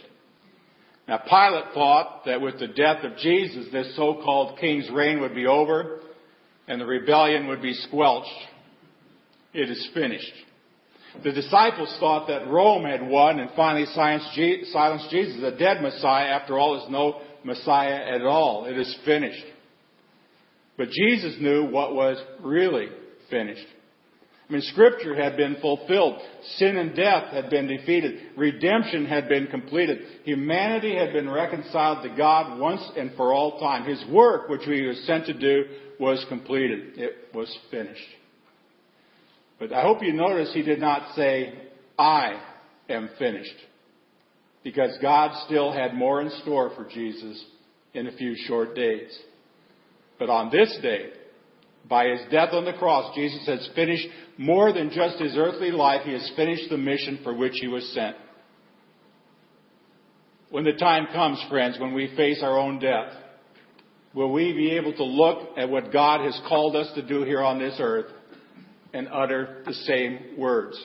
Now, 1.07 1.17
Pilate 1.17 1.73
thought 1.73 2.23
that 2.25 2.41
with 2.41 2.59
the 2.59 2.67
death 2.67 3.03
of 3.03 3.17
Jesus, 3.17 3.67
this 3.71 3.95
so-called 3.95 4.57
king's 4.59 4.89
reign 4.89 5.19
would 5.21 5.35
be 5.35 5.45
over 5.45 5.99
and 6.67 6.79
the 6.79 6.85
rebellion 6.85 7.47
would 7.47 7.61
be 7.61 7.73
squelched. 7.73 8.29
It 9.53 9.69
is 9.69 9.89
finished. 9.93 10.33
The 11.23 11.31
disciples 11.31 11.95
thought 11.99 12.27
that 12.27 12.47
Rome 12.47 12.85
had 12.85 13.07
won 13.07 13.39
and 13.39 13.49
finally 13.55 13.85
silenced 13.85 14.31
Jesus. 15.11 15.43
A 15.43 15.57
dead 15.57 15.81
Messiah, 15.81 16.27
after 16.27 16.57
all, 16.57 16.81
is 16.81 16.89
no 16.89 17.21
Messiah 17.43 18.15
at 18.15 18.21
all. 18.21 18.65
It 18.65 18.77
is 18.77 18.97
finished. 19.05 19.45
But 20.77 20.89
Jesus 20.89 21.35
knew 21.39 21.65
what 21.69 21.93
was 21.93 22.17
really 22.41 22.87
finished. 23.29 23.67
I 24.53 24.57
mean, 24.57 24.65
Scripture 24.67 25.15
had 25.15 25.35
been 25.35 25.55
fulfilled. 25.61 26.21
Sin 26.57 26.77
and 26.77 26.95
death 26.95 27.33
had 27.33 27.49
been 27.49 27.65
defeated. 27.65 28.37
Redemption 28.37 29.07
had 29.07 29.27
been 29.27 29.47
completed. 29.47 29.97
Humanity 30.25 30.95
had 30.95 31.11
been 31.11 31.27
reconciled 31.27 32.03
to 32.03 32.15
God 32.15 32.59
once 32.59 32.83
and 32.95 33.15
for 33.17 33.33
all 33.33 33.59
time. 33.59 33.83
His 33.83 34.05
work, 34.11 34.49
which 34.49 34.61
he 34.63 34.83
was 34.83 35.03
sent 35.07 35.25
to 35.25 35.33
do, 35.33 35.63
was 35.99 36.23
completed. 36.29 36.99
It 36.99 37.33
was 37.33 37.51
finished. 37.71 37.99
But 39.57 39.73
I 39.73 39.81
hope 39.81 40.03
you 40.03 40.13
notice 40.13 40.51
he 40.53 40.61
did 40.61 40.79
not 40.79 41.15
say, 41.15 41.55
I 41.97 42.39
am 42.87 43.09
finished. 43.17 43.57
Because 44.63 44.95
God 45.01 45.31
still 45.47 45.71
had 45.71 45.95
more 45.95 46.21
in 46.21 46.29
store 46.43 46.69
for 46.75 46.87
Jesus 46.87 47.43
in 47.95 48.05
a 48.05 48.15
few 48.15 48.35
short 48.45 48.75
days. 48.75 49.17
But 50.19 50.29
on 50.29 50.51
this 50.51 50.77
day, 50.83 51.09
by 51.89 52.07
his 52.07 52.21
death 52.31 52.49
on 52.53 52.65
the 52.65 52.73
cross, 52.73 53.13
Jesus 53.15 53.45
has 53.45 53.69
finished 53.75 54.07
more 54.37 54.71
than 54.71 54.89
just 54.89 55.19
his 55.19 55.35
earthly 55.37 55.71
life. 55.71 56.01
He 56.05 56.13
has 56.13 56.31
finished 56.35 56.69
the 56.69 56.77
mission 56.77 57.19
for 57.23 57.33
which 57.33 57.53
he 57.59 57.67
was 57.67 57.87
sent. 57.93 58.15
When 60.49 60.63
the 60.63 60.73
time 60.73 61.07
comes, 61.11 61.43
friends, 61.49 61.77
when 61.79 61.93
we 61.93 62.15
face 62.15 62.41
our 62.43 62.57
own 62.57 62.79
death, 62.79 63.11
will 64.13 64.31
we 64.31 64.53
be 64.53 64.71
able 64.71 64.93
to 64.93 65.03
look 65.03 65.57
at 65.57 65.69
what 65.69 65.91
God 65.91 66.21
has 66.21 66.39
called 66.47 66.75
us 66.75 66.91
to 66.95 67.01
do 67.01 67.23
here 67.23 67.41
on 67.41 67.59
this 67.59 67.75
earth 67.79 68.11
and 68.93 69.07
utter 69.11 69.63
the 69.65 69.73
same 69.73 70.37
words. 70.37 70.79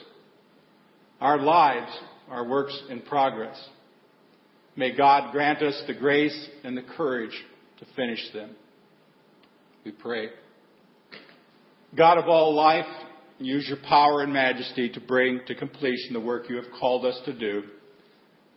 Our 1.20 1.38
lives 1.38 1.92
are 2.30 2.46
works 2.46 2.78
in 2.88 3.02
progress. 3.02 3.62
May 4.76 4.96
God 4.96 5.32
grant 5.32 5.62
us 5.62 5.80
the 5.86 5.94
grace 5.94 6.48
and 6.64 6.76
the 6.76 6.84
courage 6.96 7.36
to 7.80 7.86
finish 7.94 8.20
them. 8.32 8.56
We 9.84 9.92
pray. 9.92 10.28
God 11.96 12.18
of 12.18 12.28
all 12.28 12.54
life, 12.54 12.86
use 13.38 13.66
your 13.68 13.78
power 13.88 14.22
and 14.22 14.32
majesty 14.32 14.90
to 14.90 15.00
bring 15.00 15.40
to 15.46 15.54
completion 15.54 16.12
the 16.12 16.20
work 16.20 16.48
you 16.48 16.56
have 16.56 16.70
called 16.78 17.04
us 17.04 17.18
to 17.24 17.32
do, 17.32 17.62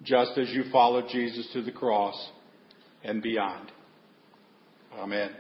just 0.04 0.38
as 0.38 0.50
you 0.50 0.66
followed 0.72 1.06
Jesus 1.10 1.48
to 1.54 1.62
the 1.62 1.72
cross 1.72 2.30
and 3.04 3.22
beyond. 3.22 3.72
Amen. 4.98 5.32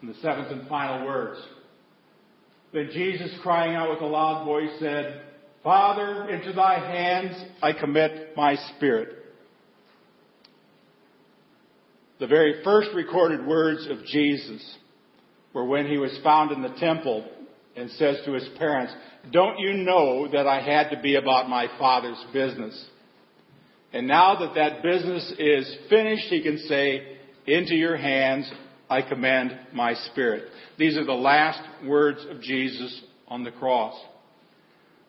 And 0.00 0.10
the 0.10 0.18
seventh 0.20 0.50
and 0.50 0.68
final 0.68 1.06
words. 1.06 1.40
Then 2.72 2.88
Jesus, 2.92 3.30
crying 3.42 3.76
out 3.76 3.90
with 3.90 4.00
a 4.00 4.06
loud 4.06 4.44
voice, 4.44 4.70
said, 4.80 5.22
Father, 5.62 6.30
into 6.30 6.52
thy 6.52 6.78
hands 6.78 7.36
I 7.62 7.72
commit 7.72 8.36
my 8.36 8.56
spirit. 8.76 9.18
The 12.18 12.26
very 12.26 12.62
first 12.64 12.88
recorded 12.94 13.46
words 13.46 13.86
of 13.90 14.04
Jesus 14.06 14.78
were 15.54 15.64
when 15.64 15.86
he 15.86 15.98
was 15.98 16.18
found 16.22 16.52
in 16.52 16.62
the 16.62 16.74
temple 16.78 17.26
and 17.76 17.90
says 17.92 18.18
to 18.24 18.32
his 18.32 18.48
parents, 18.58 18.92
Don't 19.32 19.58
you 19.58 19.74
know 19.74 20.28
that 20.30 20.46
I 20.46 20.60
had 20.60 20.90
to 20.90 21.00
be 21.00 21.16
about 21.16 21.48
my 21.48 21.68
Father's 21.78 22.22
business? 22.32 22.88
And 23.92 24.06
now 24.06 24.38
that 24.40 24.54
that 24.54 24.82
business 24.82 25.32
is 25.38 25.76
finished, 25.90 26.26
he 26.28 26.42
can 26.42 26.58
say, 26.66 27.18
Into 27.46 27.74
your 27.74 27.96
hands 27.96 28.50
I 28.88 29.02
commend 29.02 29.58
my 29.72 29.94
spirit. 29.94 30.44
These 30.78 30.96
are 30.96 31.04
the 31.04 31.12
last 31.12 31.60
words 31.86 32.24
of 32.30 32.40
Jesus 32.40 33.02
on 33.28 33.44
the 33.44 33.50
cross. 33.50 33.94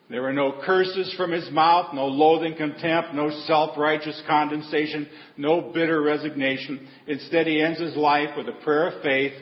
There 0.10 0.22
were 0.22 0.34
no 0.34 0.62
curses 0.66 1.14
from 1.18 1.32
his 1.32 1.50
mouth, 1.52 1.94
no 1.94 2.08
loathing 2.08 2.56
contempt, 2.56 3.14
no 3.14 3.30
self-righteous 3.48 4.24
condensation, 4.28 5.08
no 5.38 5.72
bitter 5.74 6.02
resignation. 6.02 6.88
Instead, 7.08 7.48
he 7.48 7.62
ends 7.62 7.80
his 7.80 7.96
life 7.96 8.30
with 8.38 8.48
a 8.48 8.64
prayer 8.64 8.90
of 8.90 9.02
faith, 9.02 9.34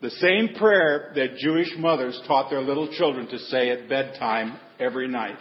the 0.00 0.10
same 0.10 0.54
prayer 0.56 1.12
that 1.14 1.36
Jewish 1.36 1.70
mothers 1.76 2.20
taught 2.26 2.48
their 2.50 2.62
little 2.62 2.92
children 2.96 3.26
to 3.28 3.38
say 3.38 3.70
at 3.70 3.88
bedtime 3.88 4.58
every 4.78 5.08
night. 5.08 5.36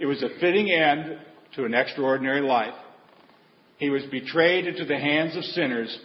It 0.00 0.06
was 0.06 0.22
a 0.22 0.40
fitting 0.40 0.70
end 0.70 1.18
to 1.54 1.64
an 1.64 1.74
extraordinary 1.74 2.40
life. 2.40 2.74
He 3.78 3.90
was 3.90 4.02
betrayed 4.10 4.66
into 4.66 4.84
the 4.84 4.98
hands 4.98 5.36
of 5.36 5.44
sinners, 5.44 5.96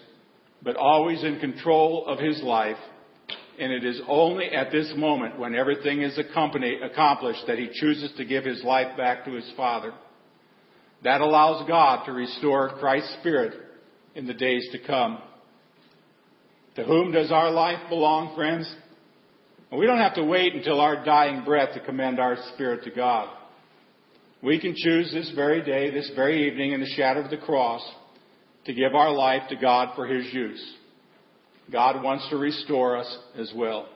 but 0.62 0.76
always 0.76 1.24
in 1.24 1.40
control 1.40 2.06
of 2.08 2.20
his 2.20 2.42
life. 2.44 2.78
And 3.60 3.72
it 3.72 3.84
is 3.84 4.02
only 4.08 4.46
at 4.46 4.72
this 4.72 4.94
moment 4.96 5.40
when 5.40 5.56
everything 5.56 6.02
is 6.02 6.18
accomplished 6.18 7.44
that 7.48 7.58
he 7.58 7.70
chooses 7.74 8.12
to 8.18 8.26
give 8.26 8.46
his 8.46 8.64
life 8.64 8.96
back 8.96 9.26
to 9.26 9.32
his 9.32 9.52
Father. 9.58 9.94
That 11.04 11.22
allows 11.22 11.68
God 11.68 12.06
to 12.06 12.14
restore 12.14 12.78
Christ's 12.80 13.16
Spirit 13.20 13.54
in 14.16 14.28
the 14.28 14.34
days 14.34 14.68
to 14.72 14.80
come. 14.86 15.20
To 16.76 16.84
whom 16.84 17.12
does 17.12 17.32
our 17.32 17.52
life 17.52 17.90
belong, 17.90 18.36
friends? 18.36 18.74
We 19.72 19.86
don't 19.86 20.00
have 20.00 20.16
to 20.16 20.24
wait 20.24 20.54
until 20.54 20.80
our 20.80 21.04
dying 21.04 21.44
breath 21.44 21.74
to 21.74 21.80
commend 21.80 22.20
our 22.20 22.38
spirit 22.54 22.84
to 22.84 22.92
God. 22.92 23.30
We 24.42 24.60
can 24.60 24.76
choose 24.76 25.12
this 25.12 25.32
very 25.36 25.64
day, 25.64 25.90
this 25.90 26.12
very 26.16 26.48
evening, 26.48 26.74
in 26.74 26.82
the 26.82 26.94
shadow 26.96 27.22
of 27.22 27.32
the 27.32 27.38
cross, 27.38 27.82
to 28.66 28.74
give 28.74 28.94
our 28.94 29.12
life 29.12 29.44
to 29.50 29.56
God 29.56 29.96
for 29.96 30.06
His 30.06 30.32
use. 30.34 30.64
God 31.72 32.04
wants 32.04 32.28
to 32.30 32.38
restore 32.38 32.98
us 32.98 33.18
as 33.38 33.52
well. 33.56 33.88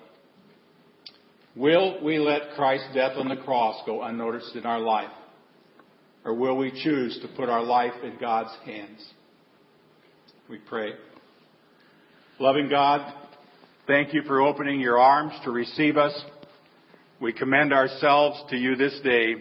Will 1.55 2.03
we 2.03 2.19
let 2.19 2.55
Christ's 2.55 2.93
death 2.93 3.13
on 3.17 3.29
the 3.29 3.35
cross 3.35 3.81
go 3.85 4.03
unnoticed 4.03 4.55
in 4.55 4.65
our 4.65 4.79
life? 4.79 5.11
Or 6.23 6.33
will 6.33 6.57
we 6.57 6.71
choose 6.83 7.19
to 7.21 7.27
put 7.35 7.49
our 7.49 7.63
life 7.63 7.93
in 8.03 8.17
God's 8.19 8.55
hands? 8.65 9.05
We 10.49 10.57
pray. 10.57 10.91
Loving 12.39 12.69
God, 12.69 13.15
thank 13.87 14.13
you 14.13 14.21
for 14.21 14.41
opening 14.41 14.79
your 14.79 14.99
arms 14.99 15.33
to 15.43 15.49
receive 15.49 15.97
us. 15.97 16.13
We 17.19 17.33
commend 17.33 17.73
ourselves 17.73 18.39
to 18.51 18.55
you 18.55 18.75
this 18.75 18.99
day 19.03 19.37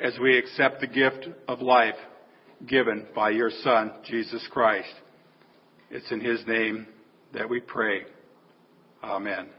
as 0.00 0.16
we 0.20 0.38
accept 0.38 0.80
the 0.80 0.86
gift 0.86 1.26
of 1.48 1.60
life 1.60 1.96
given 2.68 3.08
by 3.16 3.30
your 3.30 3.50
Son, 3.64 3.90
Jesus 4.08 4.46
Christ. 4.52 4.92
It's 5.90 6.12
in 6.12 6.20
His 6.20 6.46
name 6.46 6.86
that 7.34 7.48
we 7.48 7.58
pray. 7.58 8.02
Amen. 9.02 9.50